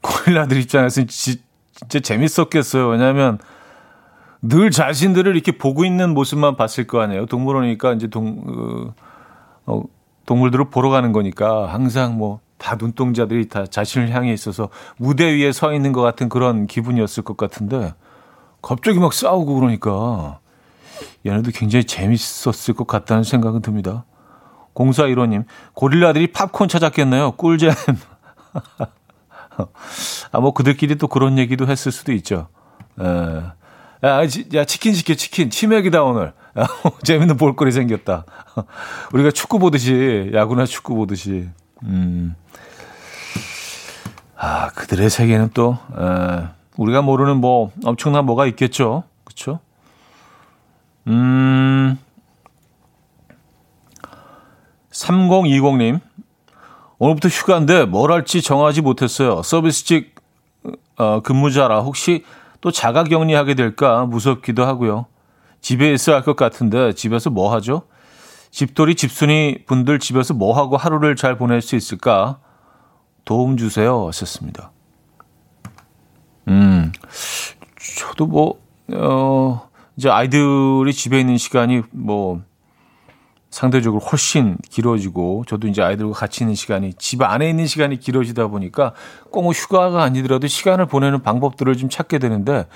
고릴라들 0.00 0.60
입장에서는 0.60 1.08
지, 1.08 1.42
진짜 1.74 2.00
재밌었겠어요. 2.00 2.88
왜냐하면 2.88 3.38
늘 4.40 4.70
자신들을 4.70 5.34
이렇게 5.34 5.52
보고 5.52 5.84
있는 5.84 6.14
모습만 6.14 6.56
봤을 6.56 6.86
거 6.86 7.00
아니에요. 7.00 7.26
동물원이니까 7.26 7.94
이제 7.94 8.06
동, 8.06 8.94
어, 9.66 9.74
어 9.74 9.82
동물들을 10.28 10.70
보러 10.70 10.90
가는 10.90 11.12
거니까 11.12 11.72
항상 11.72 12.18
뭐 12.18 12.40
다 12.58 12.76
눈동자들이 12.78 13.48
다 13.48 13.64
자신을 13.66 14.10
향해 14.10 14.32
있어서 14.32 14.68
무대 14.98 15.24
위에 15.32 15.52
서 15.52 15.72
있는 15.72 15.92
것 15.92 16.02
같은 16.02 16.28
그런 16.28 16.66
기분이었을 16.66 17.22
것 17.22 17.36
같은데 17.36 17.94
갑자기 18.60 18.98
막 18.98 19.12
싸우고 19.12 19.54
그러니까 19.54 20.40
얘네도 21.24 21.52
굉장히 21.54 21.84
재밌었을 21.84 22.74
것 22.74 22.86
같다는 22.86 23.22
생각은 23.22 23.62
듭니다. 23.62 24.04
공사 24.72 25.04
1호님, 25.04 25.44
고릴라들이 25.74 26.32
팝콘 26.32 26.68
찾았겠네요. 26.68 27.32
꿀잼. 27.32 27.72
아, 30.30 30.40
뭐 30.40 30.52
그들끼리 30.52 30.96
또 30.96 31.08
그런 31.08 31.38
얘기도 31.38 31.66
했을 31.66 31.90
수도 31.90 32.12
있죠. 32.12 32.48
에. 33.00 33.04
야, 34.04 34.22
야, 34.54 34.64
치킨 34.64 34.94
시켜, 34.94 35.14
치킨. 35.14 35.50
치맥이다, 35.50 36.04
오늘. 36.04 36.32
야, 36.58 36.66
재밌는 37.04 37.36
볼거리 37.36 37.72
생겼다. 37.72 38.24
우리가 39.12 39.30
축구 39.30 39.58
보듯이, 39.58 40.30
야구나 40.34 40.66
축구 40.66 40.94
보듯이. 40.94 41.48
음. 41.84 42.34
아, 44.36 44.70
그들의 44.70 45.08
세계는 45.10 45.50
또, 45.54 45.78
에, 45.96 46.48
우리가 46.76 47.02
모르는 47.02 47.36
뭐, 47.38 47.70
엄청난 47.84 48.24
뭐가 48.24 48.46
있겠죠. 48.46 49.04
그쵸? 49.24 49.60
음. 51.06 51.98
3020님. 54.90 56.00
오늘부터 56.98 57.28
휴가인데 57.28 57.84
뭘 57.84 58.10
할지 58.10 58.42
정하지 58.42 58.82
못했어요. 58.82 59.42
서비스직 59.42 60.16
어, 60.96 61.20
근무자라 61.20 61.80
혹시 61.80 62.24
또 62.60 62.72
자가 62.72 63.04
격리하게 63.04 63.54
될까 63.54 64.04
무섭기도 64.04 64.64
하고요. 64.64 65.06
집에 65.60 65.92
있어야 65.92 66.16
할 66.16 66.22
것 66.22 66.36
같은데 66.36 66.92
집에서 66.92 67.30
뭐 67.30 67.52
하죠? 67.54 67.82
집돌이 68.50 68.94
집순이 68.94 69.64
분들 69.66 69.98
집에서 69.98 70.34
뭐 70.34 70.56
하고 70.56 70.76
하루를 70.76 71.16
잘 71.16 71.36
보낼 71.36 71.60
수 71.60 71.76
있을까? 71.76 72.38
도움 73.24 73.56
주세요. 73.56 74.06
하셨습니다. 74.08 74.72
음, 76.48 76.92
저도 77.98 78.26
뭐, 78.26 78.58
어, 78.94 79.68
이제 79.96 80.08
아이들이 80.08 80.92
집에 80.94 81.20
있는 81.20 81.36
시간이 81.36 81.82
뭐, 81.90 82.40
상대적으로 83.50 84.00
훨씬 84.02 84.56
길어지고 84.70 85.44
저도 85.46 85.68
이제 85.68 85.82
아이들과 85.82 86.12
같이 86.12 86.44
있는 86.44 86.54
시간이 86.54 86.94
집 86.94 87.22
안에 87.22 87.48
있는 87.48 87.66
시간이 87.66 87.98
길어지다 87.98 88.48
보니까 88.48 88.92
꼭 89.30 89.42
뭐 89.42 89.52
휴가가 89.52 90.02
아니더라도 90.02 90.46
시간을 90.46 90.84
보내는 90.86 91.22
방법들을 91.22 91.74
좀 91.78 91.88
찾게 91.88 92.18
되는데 92.18 92.66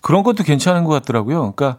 그런 0.00 0.22
것도 0.22 0.42
괜찮은 0.42 0.84
것 0.84 0.92
같더라고요. 0.94 1.52
그러니까 1.52 1.78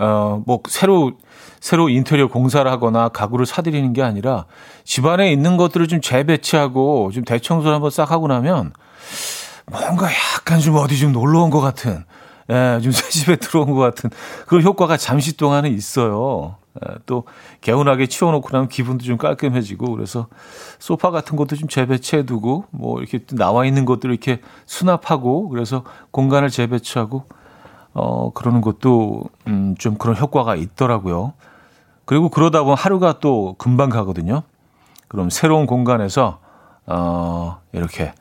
어 0.00 0.42
뭐 0.46 0.60
새로 0.68 1.12
새로 1.60 1.88
인테리어 1.90 2.28
공사를 2.28 2.68
하거나 2.70 3.08
가구를 3.10 3.44
사들이는 3.44 3.92
게 3.92 4.02
아니라 4.02 4.46
집 4.84 5.04
안에 5.06 5.30
있는 5.30 5.56
것들을 5.58 5.88
좀 5.88 6.00
재배치하고 6.00 7.10
좀 7.12 7.24
대청소를 7.24 7.74
한번 7.74 7.90
싹 7.90 8.10
하고 8.10 8.26
나면 8.28 8.72
뭔가 9.70 10.08
약간 10.08 10.58
좀 10.60 10.76
어디 10.76 10.98
좀 10.98 11.12
놀러 11.12 11.42
온 11.42 11.50
것 11.50 11.60
같은 11.60 12.04
예, 12.50 12.80
좀 12.82 12.92
새 12.92 13.08
집에 13.10 13.36
들어온 13.38 13.72
것 13.72 13.80
같은 13.80 14.10
그런 14.46 14.62
효과가 14.64 14.96
잠시 14.96 15.36
동안은 15.36 15.72
있어요. 15.72 16.56
또 17.04 17.24
개운하게 17.60 18.06
치워놓고 18.06 18.48
나면 18.52 18.68
기분도 18.68 19.04
좀 19.04 19.18
깔끔해지고 19.18 19.90
그래서 19.94 20.28
소파 20.78 21.10
같은 21.10 21.36
것도 21.36 21.56
좀 21.56 21.68
재배치해두고 21.68 22.66
뭐 22.70 23.00
이렇게 23.00 23.18
나와 23.36 23.66
있는 23.66 23.84
것들을 23.84 24.12
이렇게 24.14 24.40
수납하고 24.66 25.48
그래서 25.50 25.84
공간을 26.12 26.48
재배치하고 26.48 27.24
어 27.94 28.32
그러는 28.32 28.60
것도 28.60 29.24
음 29.48 29.74
좀 29.78 29.96
그런 29.96 30.16
효과가 30.16 30.56
있더라고요. 30.56 31.32
그리고 32.04 32.28
그러다 32.28 32.62
보면 32.62 32.76
하루가 32.76 33.18
또 33.20 33.54
금방 33.58 33.88
가거든요. 33.88 34.42
그럼 35.08 35.30
새로운 35.30 35.66
공간에서 35.66 36.38
어 36.86 37.60
이렇게 37.72 38.12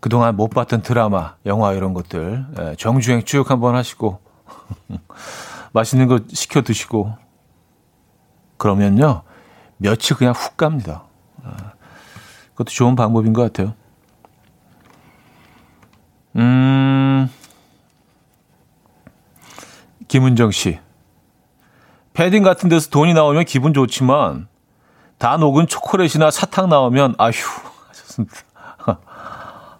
그동안 0.00 0.36
못 0.36 0.48
봤던 0.48 0.82
드라마, 0.82 1.34
영화 1.46 1.72
이런 1.72 1.94
것들 1.94 2.74
정주행 2.78 3.24
쭉 3.24 3.50
한번 3.50 3.74
하시고 3.76 4.20
맛있는 5.72 6.08
거 6.08 6.20
시켜 6.28 6.62
드시고 6.62 7.12
그러면요, 8.58 9.22
며칠 9.78 10.16
그냥 10.16 10.34
훅 10.34 10.56
갑니다. 10.56 11.04
아, 11.42 11.72
그것도 12.52 12.70
좋은 12.70 12.96
방법인 12.96 13.32
것 13.32 13.42
같아요. 13.42 13.74
음, 16.36 17.28
김은정 20.14 20.52
씨. 20.52 20.78
패딩 22.12 22.44
같은 22.44 22.68
데서 22.68 22.88
돈이 22.88 23.14
나오면 23.14 23.46
기분 23.46 23.74
좋지만, 23.74 24.46
다 25.18 25.36
녹은 25.38 25.66
초콜릿이나 25.66 26.30
사탕 26.30 26.68
나오면, 26.68 27.16
아휴, 27.18 27.32
하셨습니다. 27.90 28.36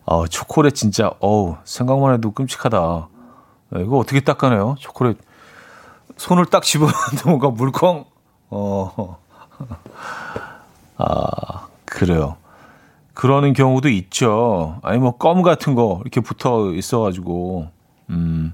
아, 0.04 0.24
초콜릿 0.28 0.74
진짜, 0.74 1.12
어우, 1.20 1.58
생각만 1.62 2.14
해도 2.14 2.32
끔찍하다. 2.32 3.06
이거 3.76 3.96
어떻게 3.96 4.18
닦아내요? 4.18 4.74
초콜릿. 4.80 5.18
손을 6.16 6.46
딱 6.46 6.64
집어넣는데 6.64 7.22
뭔가 7.26 7.50
물컹 7.50 8.04
어, 8.50 9.18
아, 10.98 11.68
그래요. 11.84 12.38
그러는 13.12 13.52
경우도 13.52 13.88
있죠. 13.88 14.80
아니, 14.82 14.98
뭐, 14.98 15.16
껌 15.16 15.42
같은 15.42 15.76
거 15.76 16.00
이렇게 16.00 16.20
붙어 16.20 16.72
있어 16.72 16.98
가지고, 17.02 17.68
음, 18.10 18.52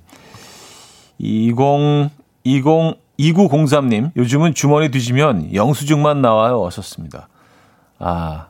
20, 1.20 2.10
20, 2.44 2.98
2903님, 3.18 4.12
요즘은 4.16 4.54
주머니 4.54 4.90
뒤지면 4.90 5.54
영수증만 5.54 6.22
나와요. 6.22 6.64
하셨습니다. 6.64 7.28
아, 7.98 8.46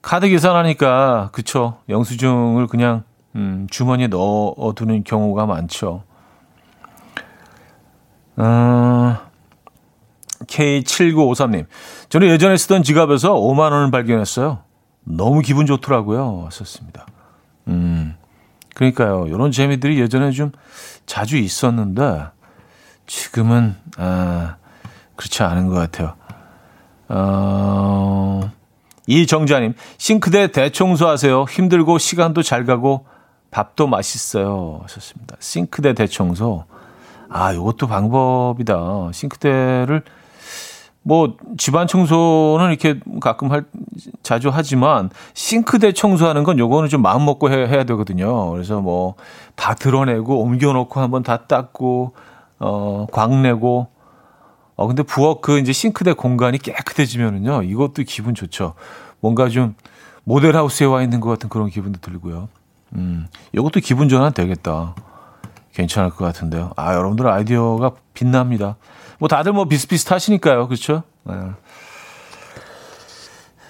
카드 0.00 0.28
계산하니까, 0.28 1.28
그쵸. 1.32 1.78
영수증을 1.90 2.66
그냥, 2.68 3.04
음, 3.34 3.66
주머니에 3.70 4.06
넣어두는 4.06 5.04
경우가 5.04 5.44
많죠. 5.44 6.04
어, 8.36 9.16
K7953님. 10.46 11.66
저는 12.08 12.28
예전에 12.28 12.56
쓰던 12.56 12.82
지갑에서 12.82 13.34
5만 13.34 13.72
원을 13.72 13.90
발견했어요. 13.90 14.60
너무 15.04 15.40
기분 15.40 15.66
좋더라고요. 15.66 16.48
썼습니다. 16.50 17.06
음. 17.68 18.16
그러니까요. 18.76 19.26
이런 19.26 19.50
재미들이 19.50 19.98
예전에 20.00 20.30
좀 20.32 20.52
자주 21.06 21.38
있었는데 21.38 22.26
지금은 23.06 23.76
아, 23.96 24.56
그렇지 25.14 25.42
않은 25.42 25.68
것 25.68 25.74
같아요. 25.74 26.14
어, 27.08 28.50
이정자님, 29.06 29.74
싱크대 29.98 30.48
대청소하세요. 30.48 31.44
힘들고 31.44 31.98
시간도 31.98 32.42
잘 32.42 32.64
가고 32.64 33.06
밥도 33.50 33.86
맛있어요. 33.86 34.80
하셨습니다. 34.82 35.36
싱크대 35.38 35.94
대청소. 35.94 36.64
아, 37.28 37.52
이것도 37.52 37.86
방법이다. 37.86 39.10
싱크대를 39.12 40.02
뭐 41.06 41.36
집안 41.56 41.86
청소는 41.86 42.70
이렇게 42.70 42.98
가끔 43.20 43.52
할 43.52 43.64
자주 44.24 44.50
하지만 44.52 45.08
싱크대 45.34 45.92
청소하는 45.92 46.42
건 46.42 46.58
요거는 46.58 46.88
좀 46.88 47.00
마음 47.00 47.24
먹고 47.24 47.50
해, 47.50 47.68
해야 47.68 47.84
되거든요. 47.84 48.50
그래서 48.50 48.80
뭐 48.80 49.14
다 49.56 49.74
드러내고 49.74 50.40
옮겨 50.42 50.72
놓고 50.72 51.00
한번 51.00 51.22
다 51.22 51.46
닦고 51.46 52.12
어 52.60 53.06
광내고 53.10 53.88
어 54.76 54.86
근데 54.86 55.02
부엌 55.02 55.40
그 55.40 55.58
이제 55.58 55.72
싱크대 55.72 56.12
공간이 56.12 56.58
깨끗해지면은요. 56.58 57.62
이것도 57.62 58.04
기분 58.06 58.34
좋죠. 58.34 58.74
뭔가 59.20 59.48
좀 59.48 59.74
모델하우스에 60.24 60.86
와 60.86 61.02
있는 61.02 61.20
것 61.20 61.30
같은 61.30 61.48
그런 61.48 61.68
기분도 61.70 62.00
들고요. 62.00 62.48
음. 62.94 63.26
이것도 63.52 63.80
기분 63.80 64.08
전환 64.08 64.32
되겠다. 64.32 64.94
괜찮을 65.76 66.10
것 66.10 66.24
같은데요. 66.24 66.72
아, 66.76 66.94
여러분들 66.94 67.28
아이디어가 67.28 67.92
빛납니다. 68.14 68.76
뭐 69.18 69.28
다들 69.28 69.52
뭐 69.52 69.66
비슷비슷하시니까요. 69.66 70.68
그렇죠? 70.68 71.02
네. 71.24 71.34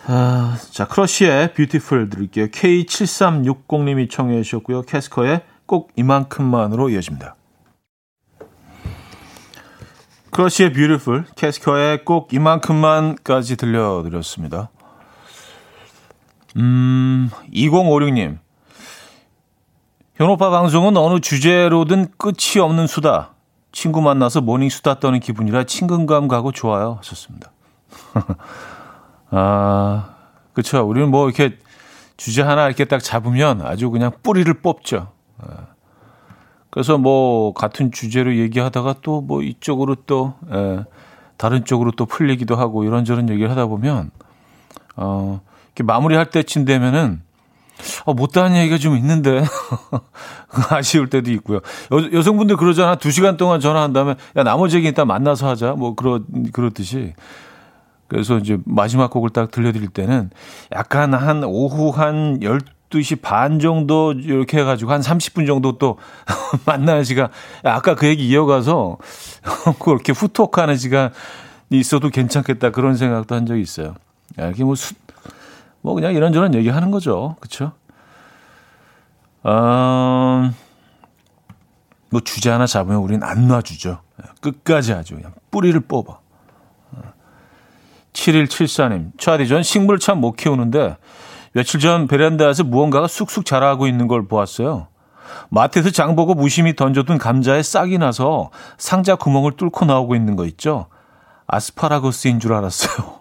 아, 0.06 0.56
자, 0.70 0.86
크러쉬의 0.86 1.52
Beautiful 1.54 2.08
드릴게요. 2.08 2.46
K7360님이 2.46 4.08
청해 4.08 4.40
주셨고요. 4.42 4.82
캐스커의 4.82 5.42
꼭 5.66 5.90
이만큼만으로 5.96 6.90
이어집니다. 6.90 7.34
크러쉬의 10.30 10.72
Beautiful, 10.74 11.24
캐스커의 11.34 12.04
꼭 12.04 12.32
이만큼만까지 12.32 13.56
들려드렸습니다. 13.56 14.70
음, 16.56 17.30
2056님. 17.52 18.45
현우 20.16 20.35
오빠 20.35 20.48
방송은 20.48 20.96
어느 20.96 21.20
주제로든 21.20 22.06
끝이 22.16 22.58
없는 22.58 22.86
수다. 22.86 23.34
친구 23.70 24.00
만나서 24.00 24.40
모닝 24.40 24.70
수다 24.70 24.98
떠는 24.98 25.20
기분이라 25.20 25.64
친근감 25.64 26.26
가고 26.26 26.52
좋아요. 26.52 26.96
하셨습니다. 27.00 27.52
아, 29.30 30.14
그쵸. 30.54 30.88
우리는 30.88 31.10
뭐 31.10 31.28
이렇게 31.28 31.58
주제 32.16 32.40
하나 32.40 32.66
이렇게 32.66 32.86
딱 32.86 33.02
잡으면 33.02 33.60
아주 33.60 33.90
그냥 33.90 34.10
뿌리를 34.22 34.50
뽑죠. 34.54 35.08
아, 35.36 35.66
그래서 36.70 36.96
뭐 36.96 37.52
같은 37.52 37.92
주제로 37.92 38.34
얘기하다가 38.36 38.94
또 39.02 39.20
뭐 39.20 39.42
이쪽으로 39.42 39.96
또 40.06 40.32
에, 40.50 40.82
다른 41.36 41.66
쪽으로 41.66 41.90
또 41.90 42.06
풀리기도 42.06 42.56
하고 42.56 42.84
이런저런 42.84 43.28
얘기를 43.28 43.50
하다 43.50 43.66
보면 43.66 44.10
어 44.96 45.42
마무리할 45.78 46.30
때쯤 46.30 46.64
되면은 46.64 47.20
어, 48.04 48.14
못다한 48.14 48.56
얘기가 48.56 48.78
좀 48.78 48.96
있는데 48.96 49.44
아쉬울 50.70 51.08
때도 51.10 51.30
있고요. 51.32 51.60
여, 51.92 52.12
여성분들 52.12 52.56
그러잖아. 52.56 52.96
두 52.96 53.10
시간 53.10 53.36
동안 53.36 53.60
전화한 53.60 53.92
다음에 53.92 54.14
야 54.36 54.42
나머지 54.42 54.76
얘기 54.76 54.88
일단 54.88 55.06
만나서 55.06 55.48
하자. 55.48 55.72
뭐 55.72 55.94
그러 55.94 56.20
그렇듯이. 56.52 57.14
그래서 58.08 58.38
이제 58.38 58.58
마지막 58.64 59.10
곡을 59.10 59.30
딱 59.30 59.50
들려드릴 59.50 59.88
때는 59.88 60.30
약간 60.72 61.12
한 61.12 61.42
오후 61.44 61.90
한 61.90 62.38
12시 62.40 63.20
반 63.20 63.58
정도 63.58 64.12
이렇게 64.12 64.58
해가지고 64.58 64.92
한 64.92 65.00
30분 65.00 65.46
정도 65.46 65.78
또 65.78 65.98
만나는 66.66 67.04
시간. 67.04 67.28
아까 67.64 67.94
그 67.94 68.06
얘기 68.06 68.28
이어가서 68.28 68.98
그렇게 69.80 70.12
후톡하는 70.12 70.76
시간 70.76 71.10
있어도 71.70 72.10
괜찮겠다 72.10 72.70
그런 72.70 72.96
생각도 72.96 73.34
한 73.34 73.44
적이 73.44 73.62
있어요. 73.62 73.94
이렇게 74.38 74.62
뭐 74.62 74.74
수, 74.76 74.94
뭐 75.86 75.94
그냥 75.94 76.14
이런저런 76.14 76.52
얘기하는 76.52 76.90
거죠. 76.90 77.36
그렇죠? 77.38 77.70
음, 79.44 80.52
뭐 82.10 82.20
주제 82.24 82.50
하나 82.50 82.66
잡으면 82.66 82.98
우리는 82.98 83.22
안 83.22 83.46
놔주죠. 83.46 84.00
끝까지 84.40 84.90
하죠. 84.90 85.14
그냥 85.14 85.32
뿌리를 85.52 85.78
뽑아. 85.78 86.18
7174님, 88.14 89.16
차디 89.16 89.46
전 89.46 89.62
식물 89.62 90.00
참 90.00 90.18
못 90.18 90.32
키우는데 90.32 90.96
며칠 91.52 91.78
전 91.78 92.08
베란다에서 92.08 92.64
무언가가 92.64 93.06
쑥쑥 93.06 93.44
자라고 93.44 93.86
있는 93.86 94.08
걸 94.08 94.26
보았어요. 94.26 94.88
마트에서 95.50 95.90
장 95.90 96.16
보고 96.16 96.34
무심히 96.34 96.74
던져둔 96.74 97.18
감자에 97.18 97.62
싹이 97.62 97.98
나서 97.98 98.50
상자 98.76 99.14
구멍을 99.14 99.52
뚫고 99.52 99.84
나오고 99.84 100.16
있는 100.16 100.34
거 100.34 100.46
있죠? 100.46 100.86
아스파라거스인 101.46 102.40
줄 102.40 102.54
알았어요. 102.54 103.20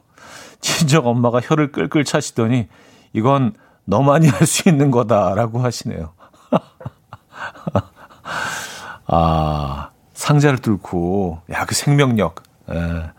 친정 0.65 1.05
엄마가 1.05 1.39
혀를 1.41 1.71
끌끌 1.71 2.03
차시더니 2.03 2.67
이건 3.13 3.53
너만이 3.85 4.27
할 4.27 4.47
수 4.47 4.67
있는 4.67 4.89
거다라고 4.89 5.59
하시네요. 5.59 6.13
아, 9.05 9.89
상자를 10.13 10.57
뚫고, 10.59 11.41
야, 11.51 11.65
그 11.65 11.75
생명력. 11.75 12.41
예. 12.71 13.11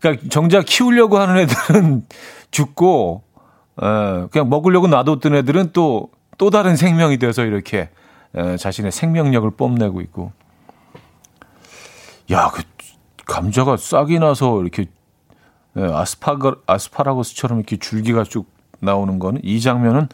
그러니까 0.00 0.28
정작 0.28 0.64
키우려고 0.66 1.18
하는 1.18 1.38
애들은 1.38 2.04
죽고, 2.50 3.22
예, 3.82 4.26
그냥 4.32 4.48
먹으려고 4.48 4.88
놔뒀던 4.88 5.36
애들은 5.36 5.70
또, 5.72 6.10
또 6.36 6.50
다른 6.50 6.74
생명이 6.76 7.18
돼서 7.18 7.44
이렇게 7.44 7.90
예, 8.36 8.56
자신의 8.56 8.90
생명력을 8.90 9.48
뽐내고 9.52 10.00
있고. 10.00 10.32
야, 12.32 12.50
그 12.52 12.62
감자가 13.24 13.76
싹이 13.76 14.18
나서 14.18 14.60
이렇게 14.60 14.82
예, 14.82 14.86
아스파가, 15.82 16.56
아스파라거스처럼 16.66 17.58
이렇게 17.58 17.76
줄기가 17.76 18.24
쭉 18.24 18.46
나오는 18.80 19.18
거는 19.18 19.40
이 19.44 19.60
장면은 19.60 20.08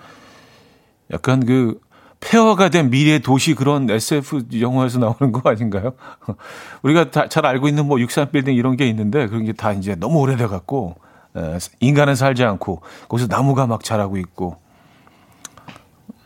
약간 1.13 1.45
그 1.45 1.81
폐허가 2.21 2.69
된 2.69 2.91
미래 2.91 3.19
도시 3.19 3.55
그런 3.55 3.91
SF 3.91 4.45
영화에서 4.61 4.99
나오는 5.01 5.33
거 5.33 5.51
아닌가요? 5.51 5.95
우리가 6.83 7.11
다, 7.11 7.29
잘 7.29 7.45
알고 7.45 7.69
있는 7.69 7.87
뭐 7.87 8.01
육산 8.01 8.31
빌딩 8.31 8.55
이런 8.55 8.77
게 8.77 8.87
있는데 8.89 9.27
그런 9.27 9.45
게 9.45 9.53
다 9.53 9.73
이제 9.73 9.95
너무 9.97 10.21
오래돼 10.21 10.47
갖고 10.47 10.97
예, 11.37 11.59
인간은 11.81 12.15
살지 12.15 12.45
않고 12.45 12.83
거기서 13.09 13.27
나무가 13.29 13.67
막 13.67 13.83
자라고 13.83 14.17
있고 14.19 14.57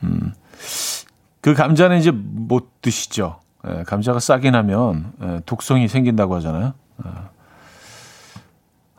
음. 0.02 0.32
그 1.40 1.54
감자는 1.54 1.98
이제 1.98 2.10
못 2.12 2.82
드시죠. 2.82 3.40
예, 3.66 3.82
감자가 3.84 4.18
싹이 4.20 4.50
나면 4.50 5.12
예, 5.22 5.40
독성이 5.46 5.88
생긴다고 5.88 6.34
하잖아요. 6.36 6.74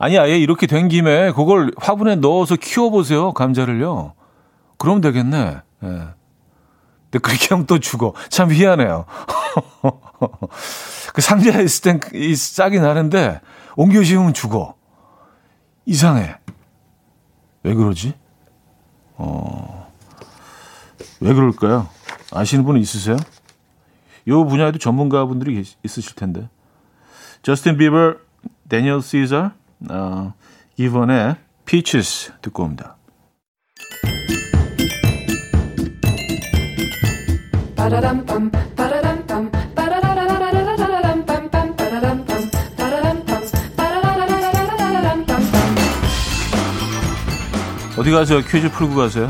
예. 0.00 0.04
아니, 0.04 0.18
아예 0.18 0.38
이렇게 0.38 0.66
된 0.66 0.88
김에 0.88 1.32
그걸 1.32 1.72
화분에 1.76 2.16
넣어서 2.16 2.56
키워보세요. 2.56 3.32
감자를요. 3.32 4.14
그럼 4.76 5.00
되겠네. 5.00 5.60
예. 5.84 5.88
근데 7.10 7.18
그렇게 7.22 7.48
하면 7.50 7.66
또 7.66 7.78
죽어. 7.78 8.12
참 8.28 8.52
희한해요. 8.52 9.06
그 11.14 11.20
상자에 11.20 11.62
있을 11.64 11.82
땐 11.82 12.00
이 12.14 12.34
싹이 12.34 12.78
나는데 12.78 13.40
옮겨 13.76 14.02
심으면 14.02 14.34
죽어. 14.34 14.74
이상해. 15.86 16.36
왜 17.62 17.74
그러지? 17.74 18.14
어, 19.16 19.90
왜 21.20 21.34
그럴까요? 21.34 21.88
아시는 22.32 22.64
분 22.64 22.76
있으세요? 22.76 23.16
이 24.26 24.30
분야에도 24.30 24.78
전문가분들이 24.78 25.64
있으실 25.82 26.14
텐데. 26.14 26.48
저스틴 27.42 27.78
비버, 27.78 28.14
데니얼 28.68 29.02
시저, 29.02 29.52
어, 29.90 30.34
이번에 30.76 31.36
Peaches 31.64 32.32
듣고 32.42 32.64
옵니다. 32.64 32.96
어디 47.98 48.12
가세요? 48.12 48.40
퀴즈 48.40 48.70
풀고 48.70 48.94
가세요? 48.94 49.28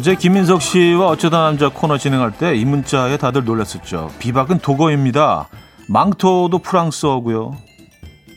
어제 0.00 0.14
김민석 0.14 0.62
씨와 0.62 1.08
어쩌다 1.08 1.42
남자 1.42 1.68
코너 1.68 1.98
진행할 1.98 2.30
때 2.32 2.54
이 2.56 2.64
문자에 2.64 3.18
다들 3.18 3.44
놀랐었죠. 3.44 4.10
비박은 4.18 4.60
독어입니다. 4.60 5.50
망토도 5.88 6.60
프랑스어고요. 6.60 7.54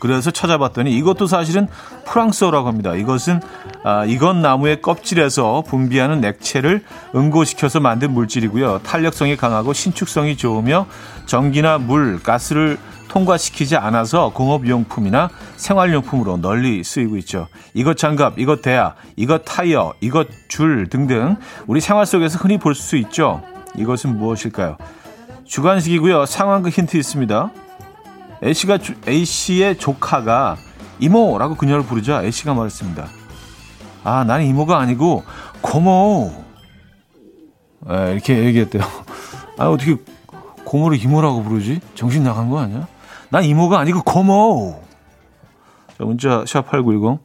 그래서 0.01 0.29
찾아봤더니 0.29 0.93
이것도 0.97 1.25
사실은 1.25 1.69
프랑스어라고 2.05 2.67
합니다. 2.67 2.95
이것은 2.95 3.39
아, 3.85 4.03
이건 4.03 4.41
나무의 4.41 4.81
껍질에서 4.81 5.63
분비하는 5.65 6.25
액체를 6.25 6.83
응고시켜서 7.15 7.79
만든 7.79 8.11
물질이고요. 8.11 8.79
탄력성이 8.83 9.37
강하고 9.37 9.71
신축성이 9.71 10.35
좋으며 10.35 10.85
전기나 11.27 11.77
물, 11.77 12.21
가스를 12.21 12.77
통과시키지 13.13 13.77
않아서 13.77 14.29
공업용품이나 14.29 15.29
생활용품으로 15.55 16.37
널리 16.37 16.83
쓰이고 16.83 17.15
있죠. 17.17 17.47
이것 17.75 17.95
장갑, 17.95 18.39
이것 18.39 18.63
대야, 18.63 18.95
이것 19.15 19.45
타이어, 19.45 19.93
이것 20.01 20.27
줄 20.47 20.89
등등 20.89 21.37
우리 21.67 21.79
생활 21.79 22.07
속에서 22.07 22.39
흔히 22.39 22.57
볼 22.57 22.73
수 22.73 22.97
있죠. 22.97 23.43
이것은 23.77 24.17
무엇일까요? 24.17 24.77
주관식이고요. 25.45 26.25
상황극 26.25 26.73
힌트 26.73 26.97
있습니다. 26.97 27.51
A씨가 28.43 28.79
A씨의 29.07 29.77
조카가 29.77 30.57
이모라고 30.99 31.53
그녀를 31.53 31.83
부르자 31.83 32.23
A씨가 32.23 32.55
말했습니다. 32.55 33.07
아, 34.03 34.23
나는 34.23 34.45
이모가 34.47 34.79
아니고 34.79 35.23
고모. 35.61 36.33
네, 37.87 38.11
이렇게 38.13 38.43
얘기했대요. 38.43 38.81
아, 39.59 39.67
어떻게 39.67 39.97
고모를 40.65 40.99
이모라고 40.99 41.43
부르지? 41.43 41.79
정신 41.93 42.23
나간 42.23 42.49
거 42.49 42.59
아니야? 42.59 42.87
난 43.33 43.43
이모가 43.45 43.79
아니고 43.79 44.03
고모. 44.03 44.79
자, 45.97 46.05
문자 46.05 46.43
샵8910. 46.43 47.17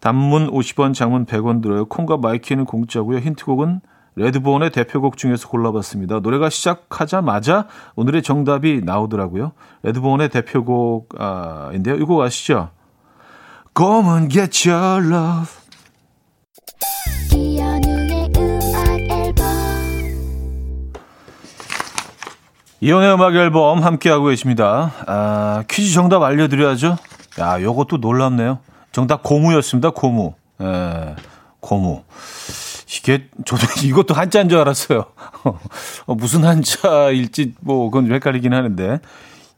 단문 0.00 0.50
50원, 0.50 0.92
장문 0.92 1.24
100원 1.24 1.62
들어요. 1.62 1.86
콩과 1.86 2.18
마이케이는 2.18 2.66
공짜고요. 2.66 3.20
힌트곡은 3.20 3.80
레드본의 4.16 4.70
대표곡 4.70 5.16
중에서 5.16 5.48
골라봤습니다. 5.48 6.20
노래가 6.20 6.50
시작하자마자 6.50 7.68
오늘의 7.96 8.22
정답이 8.22 8.82
나오더라고요. 8.84 9.52
레드본의 9.82 10.28
대표곡인데요. 10.28 11.94
이거 11.96 12.22
아시죠? 12.22 12.68
Come 13.74 14.28
get 14.28 14.68
your 14.68 15.02
love. 15.06 15.57
이혼의 22.80 23.12
음악 23.14 23.34
앨범 23.34 23.82
함께하고 23.82 24.26
계십니다. 24.26 24.92
아, 25.06 25.64
퀴즈 25.68 25.92
정답 25.94 26.22
알려드려야죠. 26.22 26.96
야, 27.40 27.60
요것도 27.60 27.96
놀랍네요. 27.98 28.60
정답 28.92 29.22
고무였습니다. 29.22 29.90
고무. 29.90 30.34
예, 30.60 31.16
고무. 31.60 32.02
이게 32.96 33.28
저도 33.44 33.66
이것도 33.84 34.14
한자인 34.14 34.48
줄 34.48 34.58
알았어요. 34.58 35.04
어, 36.06 36.14
무슨 36.14 36.44
한자일지 36.44 37.54
뭐 37.60 37.90
그건 37.90 38.12
헷갈리긴 38.12 38.54
하는데 38.54 39.00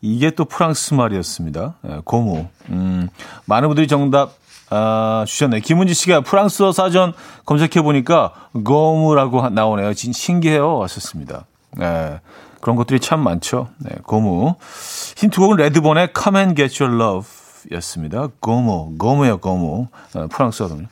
이게 0.01 0.31
또 0.31 0.47
프랑스 0.47 0.95
말이었습니다. 0.95 1.75
예, 1.89 2.01
고무. 2.05 2.47
음, 2.71 3.09
많은 3.45 3.69
분들이 3.69 3.87
정답 3.87 4.33
아, 4.71 5.25
주셨네요. 5.27 5.61
김은지 5.61 5.95
씨가 5.95 6.23
프랑스어 6.23 6.73
사전 6.73 7.13
검색해 7.45 7.83
보니까 7.83 8.33
고무라고 8.65 9.51
나오네요. 9.51 9.93
진 9.95 10.13
신기해요. 10.13 10.79
왔었습니다. 10.79 11.45
예. 11.81 12.21
그런 12.61 12.77
것들이 12.77 13.01
참 13.01 13.21
많죠. 13.21 13.69
네, 13.79 13.91
고무. 14.05 14.55
힌트 15.17 15.41
곡은 15.41 15.57
레드본의 15.57 16.11
Come 16.17 16.39
and 16.39 16.55
Get 16.55 16.83
Your 16.83 17.03
Love 17.03 17.29
였습니다. 17.73 18.29
고무, 18.41 18.97
고무요, 18.99 19.39
고무. 19.39 19.89
어, 20.15 20.27
프랑스어로는요. 20.31 20.89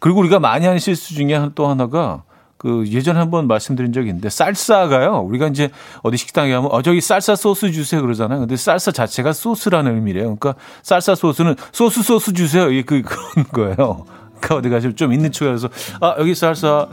그리고 0.00 0.20
우리가 0.20 0.40
많이 0.40 0.66
하는 0.66 0.78
실수 0.78 1.14
중에 1.14 1.50
또 1.54 1.68
하나가 1.68 2.22
그 2.62 2.84
예전에 2.86 3.18
한번 3.18 3.48
말씀드린 3.48 3.92
적이 3.92 4.08
있는데 4.08 4.30
쌀사가요. 4.30 5.20
우리가 5.26 5.48
이제 5.48 5.70
어디 6.02 6.16
식당에 6.16 6.52
가면 6.52 6.70
어 6.70 6.80
저기 6.80 7.00
쌀사 7.00 7.34
소스 7.34 7.72
주세요 7.72 8.00
그러잖아요. 8.00 8.38
근데 8.38 8.56
쌀사 8.56 8.92
자체가 8.92 9.32
소스라는 9.32 9.96
의미래요. 9.96 10.36
그러니까 10.36 10.54
쌀사 10.84 11.16
소스는 11.16 11.56
소스 11.72 12.02
소스 12.02 12.32
주세요. 12.32 12.70
이게 12.70 12.82
그 12.82 13.02
그런 13.02 13.46
거예요. 13.52 14.06
그러니까 14.38 14.56
어디 14.56 14.70
가시면 14.70 14.94
좀 14.94 15.12
있는 15.12 15.32
척해서 15.32 15.68
아 16.00 16.14
여기 16.18 16.34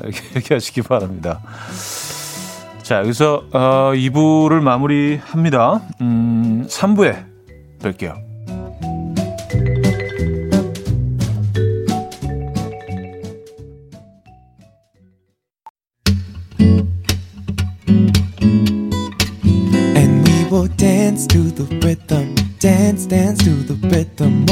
이렇게, 0.01 0.21
이렇게 0.33 0.53
하시기 0.55 0.81
바랍니다. 0.81 1.39
자 2.89 3.01
여기서 3.01 3.43
어 3.53 3.91
2부를 3.93 4.61
마무리합니다. 4.61 5.79
음 6.01 6.65
3부에 6.67 7.23
뵐게요. 7.83 8.28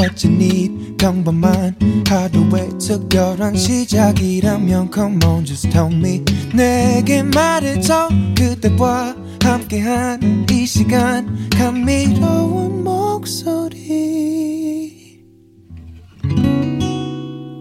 What 0.08 0.26
you 0.26 0.34
need 0.34 0.96
평범한 0.96 1.76
하루의 2.08 2.70
특별한 2.78 3.54
시작이라면 3.56 4.90
come 4.92 5.18
on 5.24 5.44
just 5.44 5.68
tell 5.70 5.92
me. 5.92 6.24
내게 6.54 7.22
말해줘. 7.22 8.08
그대와 8.36 9.14
함께한 9.42 10.46
이 10.50 10.66
시간. 10.66 11.48
감미로운 11.50 12.84
목소리. 12.84 13.76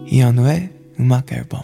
이현우의 0.07 0.69
음악 0.99 1.31
앨범. 1.33 1.61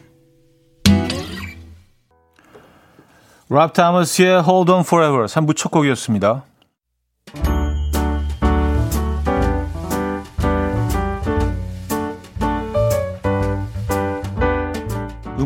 랍 3.49 3.73
타머스의 3.73 4.43
Hold 4.43 4.71
On 4.71 4.81
Forever. 4.81 5.25
3부 5.25 5.55
첫 5.55 5.69
곡이었습니다. 5.69 6.43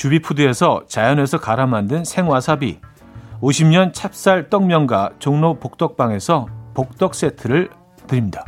주비푸드에서 0.00 0.84
자연에서 0.88 1.38
갈아 1.38 1.66
만든 1.66 2.04
생와사비 2.04 2.80
50년 3.42 3.92
찹쌀 3.92 4.48
떡면과 4.48 5.10
종로 5.18 5.58
복덕방에서 5.58 6.46
복덕 6.72 7.14
세트를 7.14 7.68
드립니다. 8.06 8.46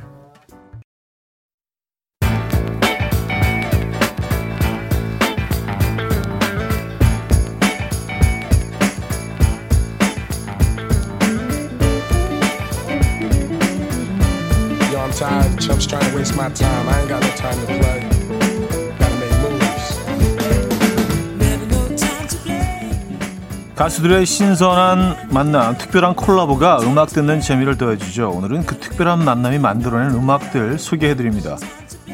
가수들의 23.83 24.25
신선한 24.27 25.31
만남, 25.31 25.77
특별한 25.77 26.14
콜라보가 26.14 26.83
음악 26.83 27.09
듣는 27.09 27.40
재미를 27.40 27.77
더해주죠. 27.77 28.31
오늘은 28.31 28.64
그 28.64 28.79
특별한 28.79 29.25
만남이 29.25 29.59
만들어낸 29.59 30.14
음악들 30.14 30.79
소개해드립니다. 30.79 31.57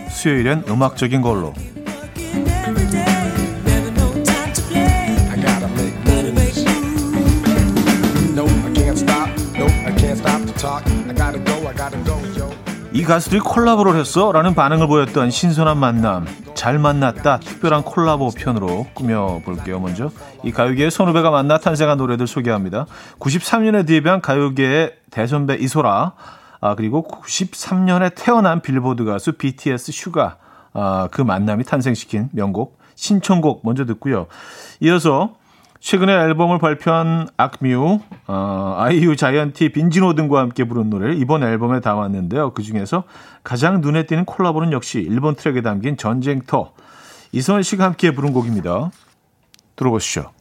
수요일엔 0.08 0.64
음악적인 0.66 1.20
걸로. 1.20 1.52
이 12.94 13.04
가수들이 13.04 13.40
콜라보를 13.40 14.00
했어? 14.00 14.32
라는 14.32 14.54
반응을 14.54 14.86
보였던 14.86 15.30
신선한 15.30 15.76
만남 15.76 16.26
잘 16.58 16.76
만났다. 16.76 17.38
특별한 17.38 17.84
콜라보 17.84 18.30
편으로 18.36 18.88
꾸며볼게요 18.92 19.78
먼저. 19.78 20.10
이 20.42 20.50
가요계의 20.50 20.90
선후배가 20.90 21.30
만나 21.30 21.56
탄생한 21.56 21.96
노래들 21.98 22.26
소개합니다. 22.26 22.86
93년에 23.20 23.86
데뷔한 23.86 24.20
가요계의 24.20 24.96
대선배 25.12 25.54
이소라 25.54 26.14
아, 26.60 26.74
그리고 26.74 27.06
93년에 27.06 28.12
태어난 28.16 28.60
빌보드 28.60 29.04
가수 29.04 29.34
BTS 29.34 29.92
슈가 29.92 30.38
아, 30.72 31.06
그 31.12 31.22
만남이 31.22 31.62
탄생시킨 31.62 32.30
명곡 32.32 32.76
신청곡 32.96 33.60
먼저 33.62 33.86
듣고요. 33.86 34.26
이어서 34.80 35.36
최근에 35.80 36.12
앨범을 36.12 36.58
발표한 36.58 37.28
악뮤, 37.36 38.00
어, 38.26 38.74
아이유, 38.78 39.16
자이언티, 39.16 39.70
빈지노 39.70 40.14
등과 40.14 40.40
함께 40.40 40.64
부른 40.64 40.90
노래를 40.90 41.20
이번 41.20 41.44
앨범에 41.44 41.80
담았는데요. 41.80 42.52
그 42.52 42.62
중에서 42.62 43.04
가장 43.44 43.80
눈에 43.80 44.04
띄는 44.04 44.24
콜라보는 44.24 44.72
역시 44.72 44.98
일본 44.98 45.36
트랙에 45.36 45.62
담긴 45.62 45.96
전쟁터, 45.96 46.72
이선희 47.32 47.62
씨가 47.62 47.84
함께 47.84 48.10
부른 48.10 48.32
곡입니다. 48.32 48.90
들어보시죠. 49.76 50.32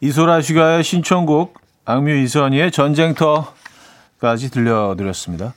이소라 0.00 0.40
씨가의 0.40 0.82
신청곡, 0.82 1.54
악뮤 1.84 2.10
이선희의 2.10 2.72
전쟁터까지 2.72 4.50
들려드렸습니다. 4.50 5.54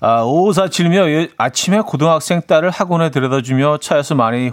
아, 0.00 0.22
5547이며 0.24 1.30
아침에 1.36 1.80
고등학생 1.80 2.42
딸을 2.42 2.70
학원에 2.70 3.10
데려다주며 3.10 3.78
차에서 3.78 4.14
많이 4.14 4.50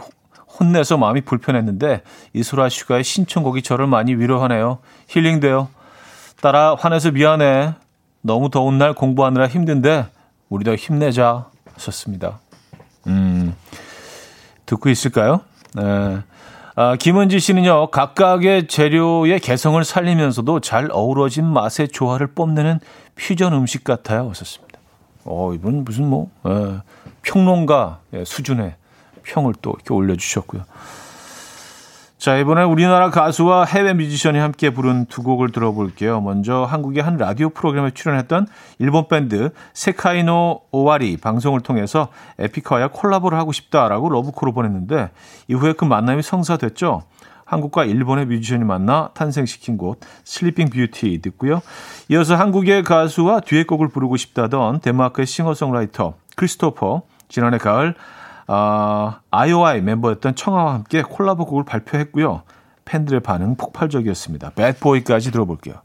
혼내서 0.59 0.97
마음이 0.97 1.21
불편했는데 1.21 2.01
이소라 2.33 2.69
씨가의 2.69 3.03
신청곡이 3.03 3.61
저를 3.61 3.87
많이 3.87 4.15
위로하네요. 4.15 4.79
힐링돼요. 5.07 5.69
따라 6.41 6.75
화내서 6.75 7.11
미안해. 7.11 7.73
너무 8.21 8.49
더운 8.49 8.77
날 8.77 8.93
공부하느라 8.93 9.47
힘든데 9.47 10.07
우리도 10.49 10.75
힘내자 10.75 11.47
하셨습니다. 11.73 12.39
음, 13.07 13.55
듣고 14.65 14.89
있을까요? 14.89 15.41
네. 15.75 16.19
아, 16.75 16.95
김은지 16.95 17.39
씨는요, 17.39 17.91
각각의 17.91 18.67
재료의 18.67 19.39
개성을 19.39 19.83
살리면서도 19.83 20.61
잘 20.61 20.89
어우러진 20.91 21.45
맛의 21.45 21.89
조화를 21.89 22.27
뽐내는 22.27 22.79
퓨전 23.15 23.53
음식 23.53 23.83
같아요. 23.83 24.29
하셨습니다. 24.29 24.79
어, 25.25 25.53
이분 25.53 25.83
무슨 25.83 26.07
뭐, 26.09 26.31
예, 26.47 26.81
평론가 27.21 27.99
수준의 28.25 28.75
평을 29.23 29.53
또 29.62 29.71
이렇게 29.75 29.93
올려주셨고요. 29.93 30.63
자, 32.19 32.36
이번에 32.36 32.63
우리나라 32.63 33.12
가수와 33.12 33.63
해외 33.63 33.93
뮤지션이 33.93 34.39
함께 34.39 34.71
부른 34.71 35.05
두 35.05 35.23
곡을 35.23 35.53
들어볼게요. 35.53 36.19
먼저 36.19 36.65
한국의 36.65 37.01
한 37.01 37.15
라디오 37.15 37.47
프로그램에 37.49 37.91
출연했던 37.91 38.45
일본 38.79 39.08
밴드 39.08 39.51
세카이노 39.73 40.63
오와리 40.71 41.15
방송을 41.15 41.62
통해서 41.62 42.10
에픽하이와 42.38 42.89
콜라보를 42.89 43.38
하고 43.38 43.53
싶다라고 43.53 44.10
러브콜을 44.10 44.53
보냈는데 44.53 45.12
이후에 45.47 45.71
그 45.71 45.86
만남이 45.86 46.21
성사됐죠. 46.21 47.03
한국과 47.45 47.86
일본의 47.86 48.25
뮤지션이 48.25 48.65
만나 48.65 49.12
탄생시킨 49.13 49.77
곡 49.77 50.01
Sleeping 50.25 50.69
Beauty 50.69 51.21
듣고요. 51.21 51.62
이어서 52.10 52.36
한국의 52.36 52.84
가수와 52.84 53.39
듀엣곡을 53.39 53.88
부르고 53.88 54.17
싶다던 54.17 54.82
덴마크의 54.82 55.25
싱어송라이터 55.25 56.15
크리스토퍼 56.36 57.03
지난해 57.29 57.58
가을 57.58 57.95
아, 58.51 59.19
IOI 59.29 59.81
멤버였던 59.81 60.33
청하와 60.33 60.73
함께 60.73 61.03
콜라보 61.03 61.45
곡을 61.45 61.65
발표했고요. 61.65 62.41
팬들의 62.83 63.19
반응 63.19 63.55
폭발적이었습니다. 63.55 64.49
Bad 64.55 64.76
Boy까지 64.76 65.31
들어볼게요. 65.31 65.75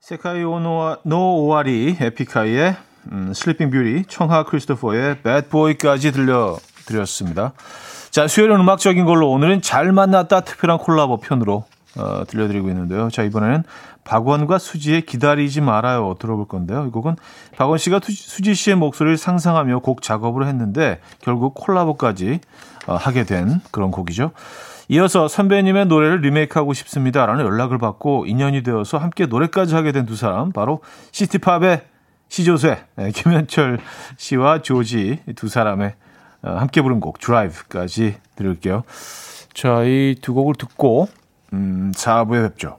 세카이노 0.00 0.98
오와리 1.04 1.96
에픽하이의 1.98 2.76
음, 3.12 3.32
Sleeping 3.32 3.70
Beauty, 3.70 4.04
청하 4.06 4.44
크리스토퍼의 4.44 5.22
Bad 5.22 5.46
Boy까지 5.46 6.12
들려드렸습니다. 6.12 7.54
자, 8.10 8.28
수요일은 8.28 8.60
음악적인 8.60 9.06
걸로 9.06 9.30
오늘은 9.30 9.62
잘 9.62 9.92
만났다 9.92 10.40
특별한 10.42 10.76
콜라보 10.76 11.20
편으로 11.20 11.64
어, 11.96 12.24
들려드리고 12.26 12.68
있는데요. 12.68 13.08
자, 13.08 13.22
이번에는 13.22 13.64
박원과 14.06 14.58
수지의 14.58 15.02
기다리지 15.02 15.60
말아요 15.60 16.14
들어볼 16.18 16.46
건데요. 16.48 16.86
이 16.86 16.90
곡은 16.90 17.16
박원 17.56 17.76
씨가 17.78 18.00
수지 18.02 18.54
씨의 18.54 18.76
목소리를 18.76 19.16
상상하며 19.18 19.80
곡 19.80 20.00
작업을 20.00 20.46
했는데 20.46 21.00
결국 21.20 21.54
콜라보까지 21.54 22.40
어, 22.86 22.94
하게 22.94 23.24
된 23.24 23.60
그런 23.72 23.90
곡이죠. 23.90 24.30
이어서 24.88 25.26
선배님의 25.26 25.86
노래를 25.86 26.20
리메이크하고 26.20 26.72
싶습니다라는 26.72 27.44
연락을 27.44 27.78
받고 27.78 28.26
인연이 28.26 28.62
되어서 28.62 28.98
함께 28.98 29.26
노래까지 29.26 29.74
하게 29.74 29.90
된 29.90 30.06
두 30.06 30.14
사람 30.14 30.52
바로 30.52 30.80
시티팝의 31.10 31.82
시조새 32.28 32.84
네, 32.94 33.10
김현철 33.10 33.80
씨와 34.16 34.62
조지 34.62 35.18
두 35.34 35.48
사람의 35.48 35.94
어, 36.42 36.50
함께 36.52 36.80
부른 36.82 37.00
곡 37.00 37.18
드라이브까지 37.18 38.16
들을게요. 38.36 38.84
자, 39.52 39.82
이 39.82 40.14
두 40.22 40.34
곡을 40.34 40.54
듣고 40.54 41.08
음, 41.52 41.90
4부에 41.94 42.48
뵙죠. 42.48 42.78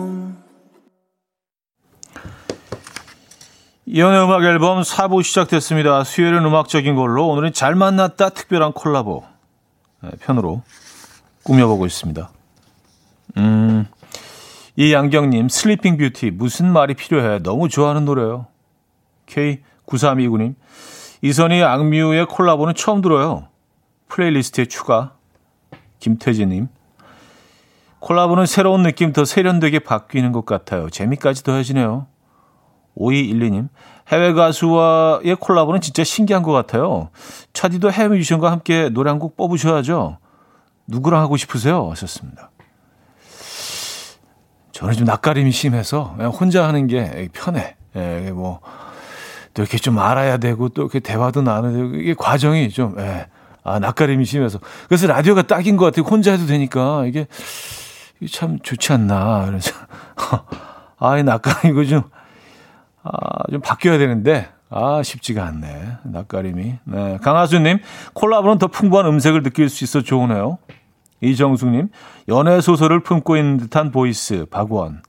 이현우의 3.93 4.23
음악 4.23 4.41
앨범 4.45 4.83
4부 4.83 5.21
시작됐습니다. 5.21 6.05
수요일은 6.05 6.45
음악적인 6.45 6.95
걸로 6.95 7.27
오늘은 7.27 7.51
잘 7.51 7.75
만났다 7.75 8.29
특별한 8.29 8.71
콜라보 8.71 9.25
네, 10.03 10.11
편으로 10.21 10.61
꾸며보고 11.43 11.85
있습니다. 11.87 12.31
음, 13.35 13.85
이 14.77 14.93
양경님 14.93 15.49
Sleeping 15.49 15.97
Beauty 15.97 16.31
무슨 16.31 16.71
말이 16.71 16.93
필요해 16.93 17.39
너무 17.39 17.67
좋아하는 17.67 18.05
노래요. 18.05 18.47
K9329님 19.25 20.55
이선희 21.21 21.61
악뮤의 21.61 22.27
콜라보는 22.27 22.75
처음 22.75 23.01
들어요. 23.01 23.49
플레이리스트에 24.07 24.67
추가 24.67 25.15
김태진님 25.99 26.69
콜라보는 27.99 28.45
새로운 28.45 28.83
느낌 28.83 29.11
더 29.11 29.25
세련되게 29.25 29.79
바뀌는 29.79 30.31
것 30.31 30.45
같아요. 30.45 30.89
재미까지 30.89 31.43
더해지네요. 31.43 32.07
5212님, 32.97 33.69
해외 34.09 34.33
가수와의 34.33 35.35
콜라보는 35.39 35.81
진짜 35.81 36.03
신기한 36.03 36.43
것 36.43 36.51
같아요. 36.51 37.09
차디도 37.53 37.91
해외 37.91 38.09
뮤지션과 38.09 38.51
함께 38.51 38.89
노래 38.89 39.09
한 39.09 39.19
곡 39.19 39.37
뽑으셔야죠. 39.37 40.17
누구랑 40.87 41.21
하고 41.21 41.37
싶으세요? 41.37 41.89
하셨습니다. 41.91 42.51
저는 44.71 44.93
좀 44.95 45.05
낯가림이 45.05 45.51
심해서 45.51 46.15
혼자 46.39 46.67
하는 46.67 46.87
게 46.87 47.29
편해. 47.33 47.75
예, 47.95 48.31
뭐, 48.33 48.59
또 49.53 49.61
이렇게 49.61 49.77
좀 49.77 49.99
알아야 49.99 50.37
되고 50.37 50.69
또 50.69 50.81
이렇게 50.81 50.99
대화도 50.99 51.43
되고 51.43 51.95
이게 51.95 52.13
과정이 52.13 52.69
좀, 52.69 52.95
예, 52.99 53.27
아, 53.63 53.79
낯가림이 53.79 54.25
심해서. 54.25 54.59
그래서 54.87 55.07
라디오가 55.07 55.43
딱인 55.43 55.77
것 55.77 55.85
같아요. 55.85 56.05
혼자 56.09 56.31
해도 56.31 56.45
되니까 56.47 57.05
이게, 57.05 57.27
이게 58.19 58.31
참 58.31 58.59
좋지 58.59 58.91
않나. 58.93 59.45
그래서, 59.45 59.71
아, 60.97 61.17
이 61.17 61.23
낯가림 61.23 61.73
이거 61.73 61.85
좀, 61.85 62.03
아, 63.03 63.11
좀 63.49 63.61
바뀌어야 63.61 63.97
되는데, 63.97 64.49
아, 64.69 65.03
쉽지가 65.03 65.45
않네. 65.45 65.97
낯가림이. 66.03 66.75
네. 66.83 67.17
강하수님, 67.21 67.79
콜라보는 68.13 68.57
더 68.57 68.67
풍부한 68.67 69.05
음색을 69.05 69.43
느낄 69.43 69.69
수 69.69 69.83
있어 69.83 70.01
좋으네요. 70.01 70.59
이정숙님, 71.21 71.89
연애 72.29 72.61
소설을 72.61 73.01
품고 73.01 73.37
있는 73.37 73.57
듯한 73.57 73.91
보이스, 73.91 74.45
박원. 74.49 75.03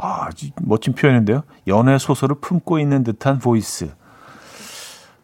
아, 0.00 0.28
멋진 0.62 0.94
표현인데요. 0.94 1.42
연애 1.66 1.98
소설을 1.98 2.36
품고 2.40 2.78
있는 2.78 3.02
듯한 3.02 3.38
보이스. 3.38 3.90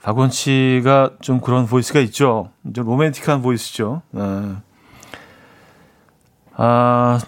박원 0.02 0.30
씨가 0.30 1.12
좀 1.22 1.40
그런 1.40 1.66
보이스가 1.66 2.00
있죠. 2.00 2.50
좀 2.74 2.84
로맨틱한 2.84 3.40
보이스죠. 3.40 4.02
네. 4.10 4.22
아, 6.56 7.18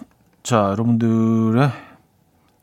자, 0.43 0.57
여러분들의 0.57 1.71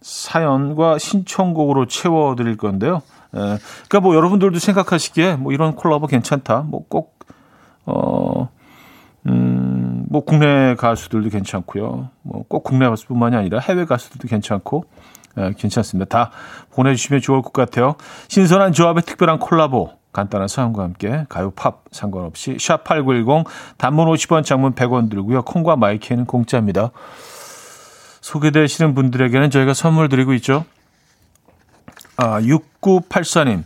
사연과 0.05 0.99
신청곡으로 0.99 1.87
채워드릴 1.87 2.59
건데요. 2.59 2.97
에, 3.35 3.39
그러니까 3.89 4.01
뭐 4.01 4.15
여러분들도 4.15 4.59
생각하시기에 4.59 5.37
뭐 5.37 5.53
이런 5.53 5.75
콜라보 5.75 6.07
괜찮다. 6.07 6.61
뭐 6.69 6.83
꼭 6.89 7.19
어, 7.87 8.49
음, 9.27 10.05
뭐 10.11 10.25
국내 10.25 10.75
가수들도 10.75 11.31
괜찮고요. 11.31 12.11
뭐 12.23 12.45
꼭 12.49 12.65
국내 12.65 12.87
가수뿐만이 12.89 13.35
아니라 13.37 13.59
해외 13.61 13.87
가수들도 13.87 14.29
괜찮고 14.29 14.85
에, 15.39 15.53
괜찮습니다. 15.57 16.09
다 16.09 16.31
보내주시면 16.75 17.23
좋을 17.23 17.41
것 17.43 17.53
같아요. 17.55 17.95
신선한 18.29 18.73
조합의 18.73 19.03
특별한 19.05 19.39
콜라보. 19.39 19.91
간단한 20.13 20.47
사연과 20.47 20.85
함께 20.85 21.27
가요 21.29 21.51
팝 21.57 21.83
상관없이 21.91 22.55
샵8910 22.57 23.47
단문 23.79 24.07
50원 24.07 24.45
장문 24.45 24.75
100원 24.75 25.11
들고요. 25.11 25.43
콩과 25.43 25.75
마이크는 25.77 26.27
공짜입니다. 26.27 26.91
소개되시는 28.25 28.95
분들에게는 28.95 29.51
저희가 29.51 29.75
선물 29.75 30.09
드리고 30.09 30.33
있죠. 30.35 30.65
아, 32.17 32.41
6984님. 32.41 33.65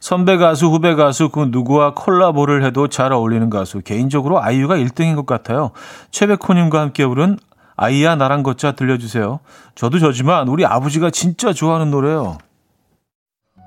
선배 0.00 0.38
가수, 0.38 0.68
후배 0.68 0.94
가수, 0.94 1.28
그 1.28 1.48
누구와 1.50 1.92
콜라보를 1.92 2.64
해도 2.64 2.88
잘 2.88 3.12
어울리는 3.12 3.50
가수. 3.50 3.82
개인적으로 3.82 4.42
아이유가 4.42 4.76
1등인 4.76 5.14
것 5.14 5.26
같아요. 5.26 5.72
최백호님과 6.10 6.80
함께 6.80 7.06
부른 7.06 7.38
아이야 7.76 8.16
나랑 8.16 8.44
걷자 8.44 8.72
들려주세요. 8.72 9.40
저도 9.74 9.98
저지만 9.98 10.48
우리 10.48 10.64
아버지가 10.64 11.10
진짜 11.10 11.52
좋아하는 11.52 11.90
노래예요. 11.90 12.38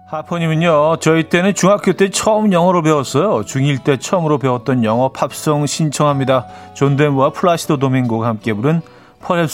하퍼님은요, 0.10 0.98
저희 1.02 1.30
때는 1.30 1.54
중학교 1.54 1.94
때 1.94 2.10
처음 2.10 2.52
영어로 2.52 2.82
배웠어요. 2.82 3.42
중1 3.42 3.84
때 3.84 3.98
처음으로 3.98 4.40
배웠던 4.40 4.84
영어 4.86 5.10
팝송 5.10 5.68
신청합니다. 5.68 6.48
존 6.74 6.96
덴버와 6.96 7.32
플라시도 7.32 7.78
도밍고가 7.78 8.28
함께 8.28 8.54
부른 8.54 8.82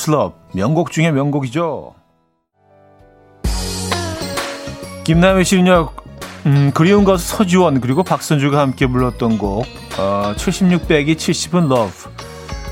Love 0.08 0.36
명곡 0.54 0.92
중의 0.92 1.12
명곡이죠. 1.12 1.94
김남희 5.04 5.44
씨는요. 5.44 5.90
음, 6.46 6.72
그리운 6.74 7.04
것 7.04 7.20
서지원 7.20 7.82
그리고 7.82 8.04
박선주가 8.04 8.60
함께 8.60 8.88
불렀던 8.88 9.38
곡 9.38 9.66
어, 9.98 10.34
76 10.38 10.88
빼기 10.88 11.16
70은 11.16 11.68
Love 11.68 11.92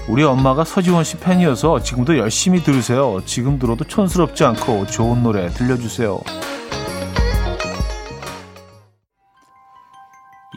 우리 0.08 0.24
엄마가 0.24 0.64
서지원 0.64 1.04
씨 1.04 1.18
팬이어서 1.18 1.82
지금도 1.82 2.18
열심히 2.18 2.64
들으세요. 2.64 3.22
지금 3.26 3.58
들어도 3.58 3.84
촌스럽지 3.84 4.44
않고 4.44 4.86
좋은 4.88 5.24
노래 5.24 5.50
들려주세요. 5.50 6.20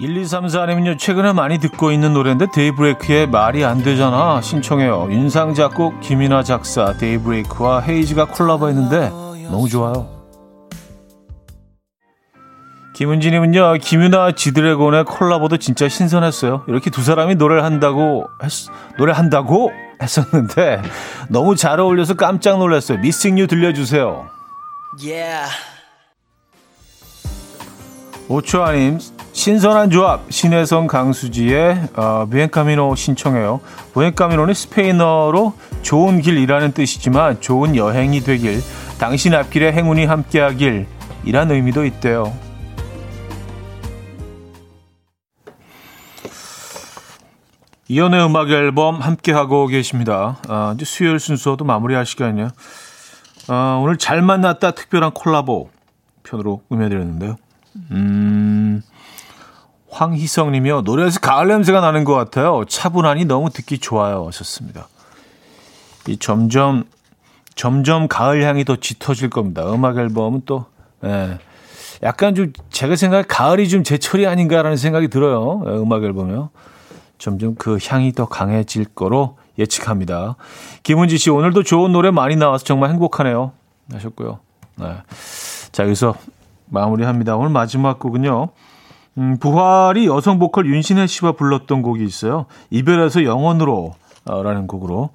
1234님은요, 0.00 0.98
최근에 0.98 1.32
많이 1.32 1.58
듣고 1.58 1.90
있는 1.90 2.12
노래인데, 2.12 2.46
데이브레이크의 2.52 3.28
말이 3.28 3.64
안 3.64 3.82
되잖아. 3.82 4.40
신청해요. 4.40 5.08
윤상 5.10 5.54
작곡, 5.54 6.00
김이나 6.00 6.42
작사, 6.42 6.92
데이브레이크와 6.92 7.80
헤이즈가 7.80 8.26
콜라보 8.26 8.68
했는데, 8.68 9.10
너무 9.50 9.68
좋아요. 9.68 10.08
김은지님은요, 12.94 13.74
김유나 13.80 14.32
지드래곤의 14.32 15.04
콜라보도 15.04 15.56
진짜 15.56 15.88
신선했어요. 15.88 16.64
이렇게 16.66 16.90
두 16.90 17.02
사람이 17.02 17.36
노래를 17.36 17.64
한다고, 17.64 18.26
했, 18.42 18.50
노래한다고 18.98 19.70
했었는데, 20.02 20.82
너무 21.28 21.56
잘 21.56 21.80
어울려서 21.80 22.14
깜짝 22.14 22.58
놀랐어요. 22.58 22.98
미싱 22.98 23.38
유 23.38 23.46
들려주세요. 23.46 24.26
Yeah. 25.00 25.48
오초아님, 28.30 28.98
신선한 29.32 29.88
조합, 29.88 30.30
신혜성 30.30 30.86
강수지의 30.86 31.88
어, 31.96 32.26
부엔카미노 32.30 32.94
신청해요. 32.94 33.60
부엔카미노는 33.94 34.52
스페인어로 34.52 35.54
좋은 35.80 36.20
길이라는 36.20 36.72
뜻이지만 36.72 37.40
좋은 37.40 37.74
여행이 37.74 38.20
되길, 38.20 38.60
당신 38.98 39.34
앞길에 39.34 39.72
행운이 39.72 40.04
함께하길, 40.04 40.86
이란 41.24 41.50
의미도 41.50 41.86
있대요. 41.86 42.36
이연의 47.90 48.26
음악 48.26 48.50
앨범 48.50 49.00
함께하고 49.00 49.66
계십니다. 49.68 50.36
아, 50.46 50.72
이제 50.74 50.84
수요일 50.84 51.18
순서도 51.18 51.64
마무리할 51.64 52.04
시간이에요. 52.04 52.50
아, 53.48 53.80
오늘 53.82 53.96
잘 53.96 54.20
만났다 54.20 54.72
특별한 54.72 55.12
콜라보 55.12 55.70
편으로 56.24 56.60
꾸며드렸는데요. 56.68 57.36
음, 57.90 58.82
황희성 59.90 60.52
님이요. 60.52 60.82
노래에서 60.82 61.20
가을 61.20 61.48
냄새가 61.48 61.80
나는 61.80 62.04
것 62.04 62.14
같아요. 62.14 62.64
차분하니 62.68 63.24
너무 63.24 63.50
듣기 63.50 63.78
좋아요. 63.78 64.26
하셨습니다. 64.26 64.88
이 66.06 66.16
점점, 66.18 66.84
점점 67.54 68.08
가을 68.08 68.44
향이 68.44 68.64
더 68.64 68.76
짙어질 68.76 69.30
겁니다. 69.30 69.70
음악 69.72 69.98
앨범은 69.98 70.42
또, 70.46 70.66
예. 71.04 71.38
약간 72.02 72.34
좀 72.34 72.52
제가 72.70 72.96
생각에 72.96 73.24
가을이 73.26 73.68
좀 73.68 73.82
제철이 73.82 74.26
아닌가라는 74.26 74.76
생각이 74.76 75.08
들어요. 75.08 75.62
예, 75.66 75.70
음악 75.70 76.04
앨범이요. 76.04 76.50
점점 77.18 77.56
그 77.56 77.78
향이 77.84 78.12
더 78.12 78.26
강해질 78.26 78.84
거로 78.94 79.36
예측합니다. 79.58 80.36
김은지 80.84 81.18
씨, 81.18 81.30
오늘도 81.30 81.64
좋은 81.64 81.92
노래 81.92 82.12
많이 82.12 82.36
나와서 82.36 82.64
정말 82.64 82.90
행복하네요. 82.90 83.52
하셨고요. 83.92 84.38
네. 84.76 84.86
자, 85.72 85.82
여기서 85.82 86.14
마무리합니다. 86.70 87.36
오늘 87.36 87.50
마지막 87.50 87.98
곡은요. 87.98 88.48
음, 89.18 89.36
부활이 89.38 90.06
여성 90.06 90.38
보컬 90.38 90.66
윤신혜 90.66 91.06
씨와 91.06 91.32
불렀던 91.32 91.82
곡이 91.82 92.04
있어요. 92.04 92.46
이별에서 92.70 93.24
영원으로 93.24 93.94
어, 94.26 94.42
라는 94.42 94.66
곡으로 94.66 95.10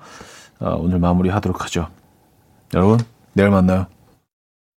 어, 0.60 0.76
오늘 0.80 1.00
마무리하도록 1.00 1.64
하죠. 1.66 1.88
여러분, 2.74 3.00
내일 3.34 3.50
만나요. 3.50 3.86